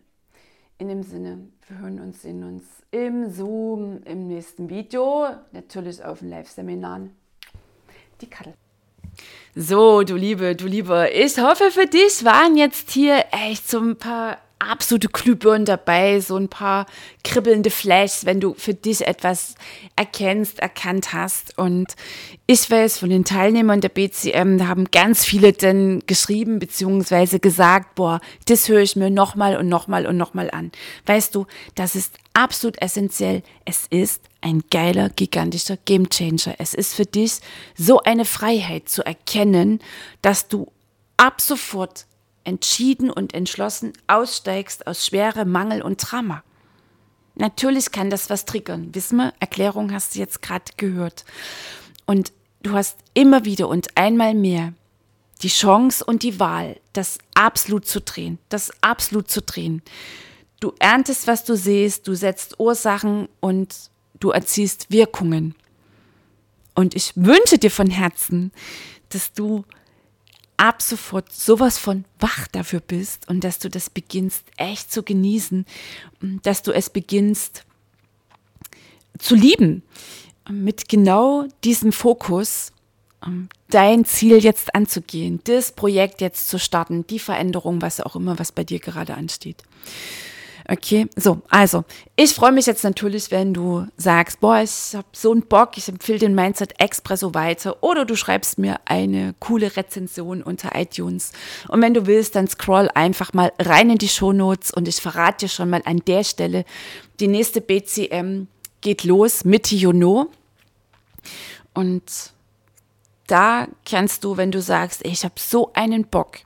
In 0.77 0.87
dem 0.87 1.03
Sinne, 1.03 1.47
wir 1.67 1.77
hören 1.77 1.99
uns, 1.99 2.23
sehen 2.23 2.43
uns 2.43 2.63
im 2.89 3.31
Zoom, 3.31 4.01
im 4.03 4.27
nächsten 4.27 4.69
Video, 4.69 5.27
natürlich 5.51 6.03
auf 6.03 6.19
den 6.19 6.29
Live-Seminaren. 6.31 7.15
Die 8.19 8.29
Kattel. 8.29 8.55
So, 9.55 10.01
du 10.03 10.15
Liebe, 10.15 10.55
du 10.55 10.65
Liebe, 10.65 11.09
ich 11.13 11.37
hoffe 11.37 11.69
für 11.69 11.85
dich 11.85 12.23
waren 12.25 12.57
jetzt 12.57 12.91
hier 12.91 13.25
echt 13.31 13.69
so 13.69 13.79
ein 13.79 13.97
paar 13.97 14.37
absolute 14.61 15.07
Glühbirnen 15.07 15.65
dabei, 15.65 16.19
so 16.19 16.37
ein 16.37 16.49
paar 16.49 16.85
kribbelnde 17.23 17.69
Flashs, 17.69 18.25
wenn 18.25 18.39
du 18.39 18.53
für 18.53 18.73
dich 18.73 19.07
etwas 19.07 19.55
erkennst, 19.95 20.59
erkannt 20.59 21.13
hast. 21.13 21.57
Und 21.57 21.95
ich 22.47 22.69
weiß 22.69 22.97
von 22.99 23.09
den 23.09 23.25
Teilnehmern 23.25 23.81
der 23.81 23.89
BCM, 23.89 24.57
da 24.57 24.67
haben 24.67 24.85
ganz 24.91 25.25
viele 25.25 25.53
dann 25.53 26.01
geschrieben 26.05 26.59
bzw. 26.59 27.39
gesagt, 27.39 27.95
boah, 27.95 28.21
das 28.45 28.69
höre 28.69 28.81
ich 28.81 28.95
mir 28.95 29.09
nochmal 29.09 29.57
und 29.57 29.67
nochmal 29.67 30.05
und 30.05 30.17
nochmal 30.17 30.51
an. 30.51 30.71
Weißt 31.05 31.33
du, 31.35 31.47
das 31.75 31.95
ist 31.95 32.17
absolut 32.33 32.81
essentiell. 32.81 33.43
Es 33.65 33.87
ist 33.89 34.23
ein 34.41 34.63
geiler, 34.69 35.09
gigantischer 35.09 35.77
Gamechanger. 35.77 36.55
Es 36.57 36.73
ist 36.73 36.93
für 36.93 37.05
dich 37.05 37.39
so 37.77 38.01
eine 38.01 38.25
Freiheit 38.25 38.89
zu 38.89 39.05
erkennen, 39.05 39.79
dass 40.21 40.47
du 40.47 40.71
ab 41.17 41.41
sofort 41.41 42.05
entschieden 42.43 43.09
und 43.09 43.33
entschlossen 43.33 43.93
aussteigst 44.07 44.87
aus 44.87 45.05
Schwere, 45.05 45.45
Mangel 45.45 45.81
und 45.81 45.97
Drama. 45.97 46.43
Natürlich 47.35 47.91
kann 47.91 48.09
das 48.09 48.29
was 48.29 48.45
triggern. 48.45 48.93
Wissen 48.93 49.17
wir, 49.17 49.33
Erklärung 49.39 49.91
hast 49.93 50.15
du 50.15 50.19
jetzt 50.19 50.41
gerade 50.41 50.65
gehört. 50.77 51.25
Und 52.05 52.31
du 52.61 52.73
hast 52.73 52.97
immer 53.13 53.45
wieder 53.45 53.67
und 53.69 53.95
einmal 53.95 54.33
mehr 54.33 54.73
die 55.41 55.47
Chance 55.47 56.03
und 56.05 56.23
die 56.23 56.39
Wahl, 56.39 56.79
das 56.93 57.17
absolut 57.33 57.87
zu 57.87 58.01
drehen, 58.01 58.37
das 58.49 58.71
absolut 58.81 59.29
zu 59.29 59.41
drehen. 59.41 59.81
Du 60.59 60.73
erntest, 60.77 61.25
was 61.25 61.43
du 61.43 61.55
siehst, 61.55 62.07
du 62.07 62.13
setzt 62.13 62.59
Ursachen 62.59 63.27
und 63.39 63.75
du 64.19 64.29
erziehst 64.29 64.91
Wirkungen. 64.91 65.55
Und 66.75 66.95
ich 66.95 67.13
wünsche 67.15 67.57
dir 67.57 67.71
von 67.71 67.89
Herzen, 67.89 68.51
dass 69.09 69.33
du 69.33 69.65
ab 70.61 70.83
sofort 70.83 71.33
sowas 71.33 71.79
von 71.79 72.05
wach 72.19 72.47
dafür 72.47 72.81
bist 72.81 73.27
und 73.27 73.43
dass 73.43 73.57
du 73.57 73.67
das 73.67 73.89
beginnst 73.89 74.43
echt 74.57 74.91
zu 74.91 75.01
genießen, 75.01 75.65
dass 76.43 76.61
du 76.61 76.71
es 76.71 76.91
beginnst 76.91 77.65
zu 79.17 79.33
lieben, 79.33 79.81
mit 80.47 80.87
genau 80.87 81.47
diesem 81.63 81.91
Fokus 81.91 82.73
dein 83.69 84.05
Ziel 84.05 84.37
jetzt 84.37 84.75
anzugehen, 84.75 85.39
das 85.45 85.71
Projekt 85.71 86.21
jetzt 86.21 86.47
zu 86.47 86.59
starten, 86.59 87.07
die 87.07 87.19
Veränderung, 87.19 87.81
was 87.81 87.99
auch 87.99 88.15
immer, 88.15 88.37
was 88.37 88.51
bei 88.51 88.63
dir 88.63 88.79
gerade 88.79 89.15
ansteht. 89.15 89.63
Okay, 90.71 91.09
so, 91.17 91.41
also, 91.49 91.83
ich 92.15 92.33
freue 92.33 92.53
mich 92.53 92.65
jetzt 92.65 92.85
natürlich, 92.85 93.29
wenn 93.29 93.53
du 93.53 93.87
sagst, 93.97 94.39
boah, 94.39 94.61
ich 94.61 94.95
habe 94.95 95.07
so 95.11 95.33
einen 95.33 95.41
Bock, 95.41 95.77
ich 95.77 95.89
empfehle 95.89 96.19
den 96.19 96.33
Mindset 96.33 96.79
Expresso 96.79 97.33
weiter 97.33 97.83
oder 97.83 98.05
du 98.05 98.15
schreibst 98.15 98.57
mir 98.57 98.79
eine 98.85 99.35
coole 99.39 99.75
Rezension 99.75 100.41
unter 100.41 100.73
iTunes. 100.73 101.33
Und 101.67 101.81
wenn 101.81 101.93
du 101.93 102.07
willst, 102.07 102.37
dann 102.37 102.47
scroll 102.47 102.89
einfach 102.95 103.33
mal 103.33 103.51
rein 103.59 103.89
in 103.89 103.97
die 103.97 104.07
Shownotes 104.07 104.71
und 104.71 104.87
ich 104.87 104.95
verrate 105.01 105.45
dir 105.45 105.49
schon 105.49 105.69
mal 105.69 105.81
an 105.83 105.97
der 106.07 106.23
Stelle, 106.23 106.63
die 107.19 107.27
nächste 107.27 107.59
BCM 107.59 108.47
geht 108.79 109.03
los 109.03 109.43
Mitte 109.43 109.75
Juni. 109.75 110.23
Und 111.73 112.03
da 113.27 113.67
kannst 113.83 114.23
du, 114.23 114.37
wenn 114.37 114.51
du 114.51 114.61
sagst, 114.61 115.05
ich 115.05 115.25
habe 115.25 115.35
so 115.37 115.73
einen 115.73 116.05
Bock 116.05 116.37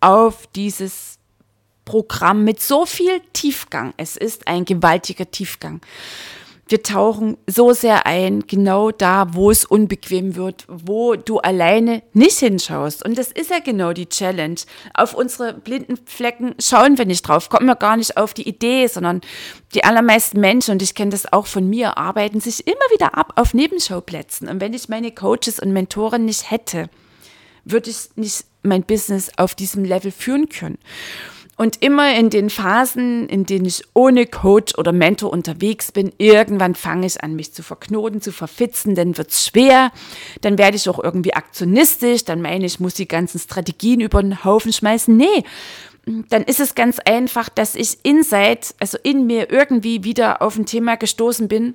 auf 0.00 0.46
dieses 0.54 1.18
Programm 1.84 2.44
mit 2.44 2.60
so 2.60 2.86
viel 2.86 3.20
Tiefgang. 3.32 3.94
Es 3.96 4.16
ist 4.16 4.48
ein 4.48 4.64
gewaltiger 4.64 5.30
Tiefgang. 5.30 5.80
Wir 6.72 6.82
tauchen 6.82 7.36
so 7.46 7.74
sehr 7.74 8.06
ein, 8.06 8.46
genau 8.46 8.92
da, 8.92 9.34
wo 9.34 9.50
es 9.50 9.66
unbequem 9.66 10.36
wird, 10.36 10.64
wo 10.68 11.16
du 11.16 11.38
alleine 11.38 12.02
nicht 12.14 12.38
hinschaust. 12.38 13.04
Und 13.04 13.18
das 13.18 13.30
ist 13.30 13.50
ja 13.50 13.58
genau 13.58 13.92
die 13.92 14.08
Challenge. 14.08 14.56
Auf 14.94 15.12
unsere 15.12 15.52
blinden 15.52 15.98
Flecken 16.06 16.54
schauen 16.58 16.96
wir 16.96 17.04
nicht 17.04 17.28
drauf, 17.28 17.50
kommen 17.50 17.66
wir 17.66 17.76
gar 17.76 17.98
nicht 17.98 18.16
auf 18.16 18.32
die 18.32 18.48
Idee, 18.48 18.86
sondern 18.86 19.20
die 19.74 19.84
allermeisten 19.84 20.40
Menschen, 20.40 20.72
und 20.72 20.82
ich 20.82 20.94
kenne 20.94 21.10
das 21.10 21.30
auch 21.30 21.46
von 21.46 21.68
mir, 21.68 21.98
arbeiten 21.98 22.40
sich 22.40 22.66
immer 22.66 22.76
wieder 22.90 23.18
ab 23.18 23.34
auf 23.36 23.52
Nebenschauplätzen. 23.52 24.48
Und 24.48 24.62
wenn 24.62 24.72
ich 24.72 24.88
meine 24.88 25.12
Coaches 25.12 25.58
und 25.60 25.72
Mentoren 25.72 26.24
nicht 26.24 26.50
hätte, 26.50 26.88
würde 27.66 27.90
ich 27.90 28.16
nicht 28.16 28.46
mein 28.62 28.84
Business 28.84 29.30
auf 29.36 29.54
diesem 29.54 29.84
Level 29.84 30.10
führen 30.10 30.48
können. 30.48 30.78
Und 31.56 31.82
immer 31.82 32.16
in 32.16 32.30
den 32.30 32.48
Phasen, 32.48 33.28
in 33.28 33.44
denen 33.44 33.66
ich 33.66 33.84
ohne 33.92 34.26
Coach 34.26 34.74
oder 34.78 34.90
Mentor 34.90 35.30
unterwegs 35.30 35.92
bin, 35.92 36.10
irgendwann 36.16 36.74
fange 36.74 37.06
ich 37.06 37.22
an, 37.22 37.36
mich 37.36 37.52
zu 37.52 37.62
verknoten, 37.62 38.22
zu 38.22 38.32
verfitzen, 38.32 38.94
dann 38.94 39.18
wird 39.18 39.30
es 39.30 39.46
schwer, 39.46 39.92
dann 40.40 40.56
werde 40.56 40.76
ich 40.76 40.88
auch 40.88 41.02
irgendwie 41.02 41.34
aktionistisch, 41.34 42.24
dann 42.24 42.40
meine 42.40 42.64
ich, 42.64 42.80
muss 42.80 42.94
die 42.94 43.06
ganzen 43.06 43.38
Strategien 43.38 44.00
über 44.00 44.22
den 44.22 44.44
Haufen 44.44 44.72
schmeißen. 44.72 45.14
Nee, 45.14 45.44
dann 46.06 46.42
ist 46.42 46.58
es 46.58 46.74
ganz 46.74 46.98
einfach, 46.98 47.48
dass 47.48 47.74
ich 47.74 47.98
inside, 48.02 48.60
also 48.80 48.98
in 49.02 49.26
mir 49.26 49.50
irgendwie 49.50 50.04
wieder 50.04 50.42
auf 50.42 50.56
ein 50.56 50.66
Thema 50.66 50.96
gestoßen 50.96 51.48
bin, 51.48 51.74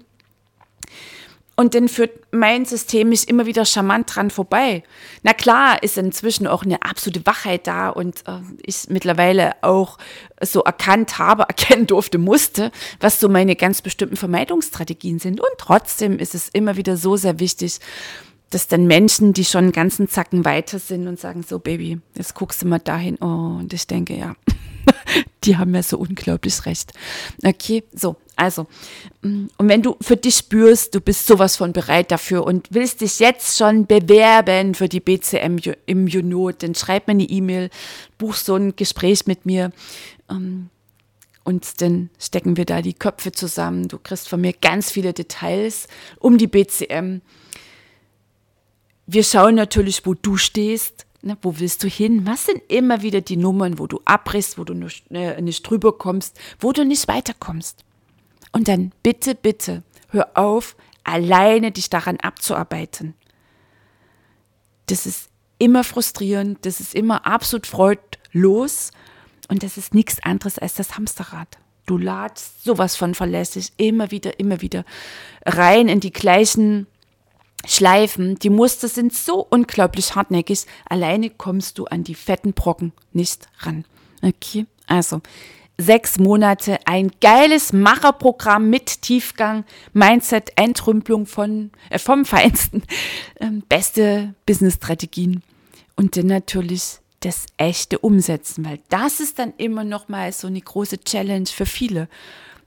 und 1.60 1.74
dann 1.74 1.90
führt 1.90 2.12
mein 2.32 2.66
System 2.66 3.10
mich 3.10 3.28
immer 3.28 3.48
wieder 3.48 3.66
charmant 3.66 4.16
dran 4.16 4.30
vorbei. 4.30 4.84
Na 5.24 5.34
klar, 5.34 5.82
ist 5.82 5.98
inzwischen 5.98 6.46
auch 6.46 6.64
eine 6.64 6.84
absolute 6.84 7.26
Wachheit 7.26 7.66
da 7.66 7.90
und 7.90 8.20
äh, 8.28 8.40
ich 8.64 8.90
mittlerweile 8.90 9.56
auch 9.64 9.98
so 10.40 10.62
erkannt 10.62 11.18
habe, 11.18 11.44
erkennen 11.48 11.88
durfte, 11.88 12.20
musste, 12.20 12.72
was 13.00 13.20
so 13.20 13.28
meine 13.28 13.56
ganz 13.56 13.82
bestimmten 13.82 14.18
Vermeidungsstrategien 14.18 15.18
sind. 15.18 15.42
Und 15.42 15.50
trotzdem 15.58 16.20
ist 16.20 16.36
es 16.36 16.48
immer 16.50 16.78
wieder 16.78 16.96
so 16.96 17.18
sehr 17.18 17.40
wichtig, 17.40 17.80
dass 18.52 18.68
dann 18.68 18.86
Menschen, 18.86 19.34
die 19.34 19.44
schon 19.44 19.66
einen 19.66 19.72
ganzen 19.72 20.08
Zacken 20.08 20.46
weiter 20.46 20.78
sind 20.78 21.08
und 21.08 21.20
sagen, 21.20 21.42
so 21.42 21.58
Baby, 21.58 22.00
jetzt 22.16 22.36
guckst 22.36 22.62
du 22.62 22.68
mal 22.68 22.80
dahin. 22.80 23.18
Oh, 23.20 23.58
und 23.60 23.74
ich 23.74 23.88
denke, 23.88 24.16
ja, 24.16 24.36
die 25.44 25.58
haben 25.58 25.74
ja 25.74 25.84
so 25.84 25.98
unglaublich 25.98 26.66
recht. 26.66 26.94
Okay, 27.44 27.84
so, 27.94 28.18
also, 28.36 28.68
mm, 29.22 29.48
und 29.58 29.70
wenn 29.70 29.82
du 29.82 29.96
für 30.02 30.18
dich 30.18 30.36
spürst, 30.36 30.94
du 30.96 31.02
bist 31.02 31.28
sowas 31.28 31.58
von 31.58 31.74
bereit 31.74 32.12
dafür 32.12 32.46
und 32.46 32.68
willst 32.72 33.02
dich 33.02 33.20
jetzt 33.20 33.58
schon 33.58 33.86
bewerben 33.86 34.76
für 34.76 34.88
die 34.88 35.00
BCM 35.00 35.58
im 35.86 36.08
Junot, 36.08 36.64
dann 36.64 36.76
schreib 36.76 37.08
mir 37.08 37.14
eine 37.14 37.24
E-Mail, 37.24 37.70
buch 38.18 38.36
so 38.36 38.56
ein 38.56 38.76
Gespräch 38.76 39.26
mit 39.26 39.46
mir. 39.46 39.72
Ähm, 40.30 40.70
und 41.44 41.82
dann 41.82 42.10
stecken 42.20 42.58
wir 42.58 42.66
da 42.66 42.82
die 42.82 42.94
Köpfe 42.94 43.32
zusammen. 43.32 43.88
Du 43.88 43.98
kriegst 43.98 44.28
von 44.28 44.42
mir 44.42 44.52
ganz 44.52 44.92
viele 44.92 45.14
Details 45.14 45.88
um 46.20 46.38
die 46.38 46.48
BCM. 46.48 47.22
Wir 49.06 49.24
schauen 49.24 49.56
natürlich, 49.56 50.06
wo 50.06 50.14
du 50.14 50.36
stehst. 50.36 51.07
Ne, 51.28 51.38
wo 51.42 51.60
willst 51.60 51.84
du 51.84 51.90
hin? 51.90 52.26
Was 52.26 52.46
sind 52.46 52.62
immer 52.70 53.02
wieder 53.02 53.20
die 53.20 53.36
Nummern, 53.36 53.80
wo 53.80 53.86
du 53.86 54.00
abbrichst, 54.06 54.58
wo 54.58 54.64
du 54.64 54.74
nicht, 54.74 55.12
äh, 55.12 55.42
nicht 55.42 55.70
drüber 55.70 55.98
kommst, 55.98 56.40
wo 56.58 56.72
du 56.72 56.86
nicht 56.86 57.10
weiterkommst? 57.10 57.84
Und 58.54 58.70
dann 58.70 58.94
bitte, 59.04 59.36
bitte, 59.36 59.84
hör 60.08 60.30
auf, 60.36 60.78
alleine 61.04 61.74
dich 61.74 61.90
daran 61.90 62.16
abzuarbeiten. 62.22 63.14
Das 64.86 65.06
ist 65.06 65.28
immer 65.58 65.84
frustrierend, 65.84 66.60
das 66.66 66.80
ist 66.80 66.96
immer 66.96 67.26
absolut 67.26 67.68
freudlos 67.68 68.92
und 69.50 69.64
das 69.64 69.76
ist 69.76 69.94
nichts 69.94 70.24
anderes 70.24 70.58
als 70.58 70.76
das 70.76 70.96
Hamsterrad. 70.96 71.58
Du 71.88 71.98
ladst 71.98 72.64
sowas 72.64 72.96
von 72.96 73.16
verlässlich 73.16 73.74
immer 73.76 74.12
wieder, 74.12 74.40
immer 74.40 74.62
wieder 74.62 74.86
rein 75.46 75.90
in 75.90 76.00
die 76.00 76.14
gleichen 76.14 76.88
Schleifen. 77.66 78.36
Die 78.40 78.50
Muster 78.50 78.88
sind 78.88 79.14
so 79.14 79.46
unglaublich 79.50 80.16
hartnäckig. 80.16 80.66
Alleine 80.86 81.30
kommst 81.30 81.78
du 81.78 81.86
an 81.86 82.04
die 82.04 82.16
fetten 82.16 82.54
Brocken 82.54 82.94
nicht 83.14 83.48
ran. 83.60 83.86
Okay, 84.22 84.66
also 84.88 85.22
sechs 85.78 86.18
Monate 86.18 86.80
ein 86.86 87.12
geiles 87.22 87.72
Macherprogramm 87.72 88.70
mit 88.70 89.02
Tiefgang, 89.04 89.64
Mindset, 89.94 90.52
Entrümpelung 90.56 91.26
von, 91.26 91.72
äh, 91.90 92.00
vom 92.00 92.26
Feinsten, 92.26 92.84
ähm, 93.40 93.64
beste 93.70 94.34
Business-Strategien 94.46 95.44
und 95.96 96.18
dann 96.18 96.28
natürlich 96.28 97.00
das 97.20 97.46
echte 97.58 98.00
Umsetzen, 98.00 98.66
weil 98.66 98.80
das 98.90 99.20
ist 99.20 99.40
dann 99.40 99.54
immer 99.58 99.84
noch 99.84 100.08
mal 100.08 100.32
so 100.32 100.48
eine 100.48 100.62
große 100.62 101.00
Challenge 101.04 101.48
für 101.48 101.66
viele. 101.66 102.08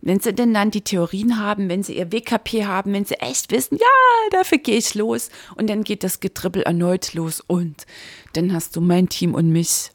Wenn 0.02 0.20
sie 0.20 0.32
denn 0.32 0.54
dann 0.54 0.70
die 0.70 0.80
Theorien 0.80 1.38
haben, 1.38 1.68
wenn 1.68 1.82
sie 1.82 1.96
ihr 1.96 2.10
WKP 2.10 2.64
haben, 2.64 2.92
wenn 2.92 3.04
sie 3.04 3.20
echt 3.20 3.50
wissen, 3.50 3.76
ja, 3.76 4.30
dafür 4.30 4.58
gehe 4.58 4.78
ich 4.78 4.94
los 4.94 5.28
und 5.56 5.68
dann 5.68 5.84
geht 5.84 6.04
das 6.04 6.20
Getribbel 6.20 6.62
erneut 6.62 7.12
los 7.14 7.40
und 7.46 7.86
dann 8.32 8.52
hast 8.52 8.76
du 8.76 8.80
mein 8.80 9.08
Team 9.08 9.34
und 9.34 9.50
mich 9.50 9.90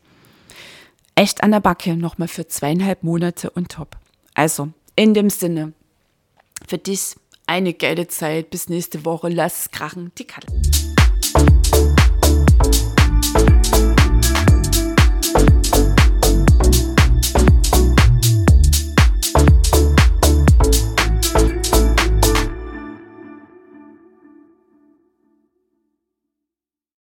echt 1.16 1.44
an 1.44 1.52
der 1.52 1.60
Backe 1.60 1.96
nochmal 1.96 2.28
für 2.28 2.48
zweieinhalb 2.48 3.02
Monate 3.04 3.50
und 3.50 3.72
top. 3.72 3.98
Also, 4.36 4.70
in 4.96 5.14
dem 5.14 5.30
Sinne, 5.30 5.74
für 6.68 6.78
dich 6.78 7.16
eine 7.48 7.74
geile 7.74 8.08
Zeit. 8.08 8.50
Bis 8.50 8.70
nächste 8.70 9.06
Woche. 9.06 9.30
Lass 9.30 9.62
es 9.62 9.72
krachen. 9.72 10.12
Die 10.18 10.26
Kattel. 10.26 10.85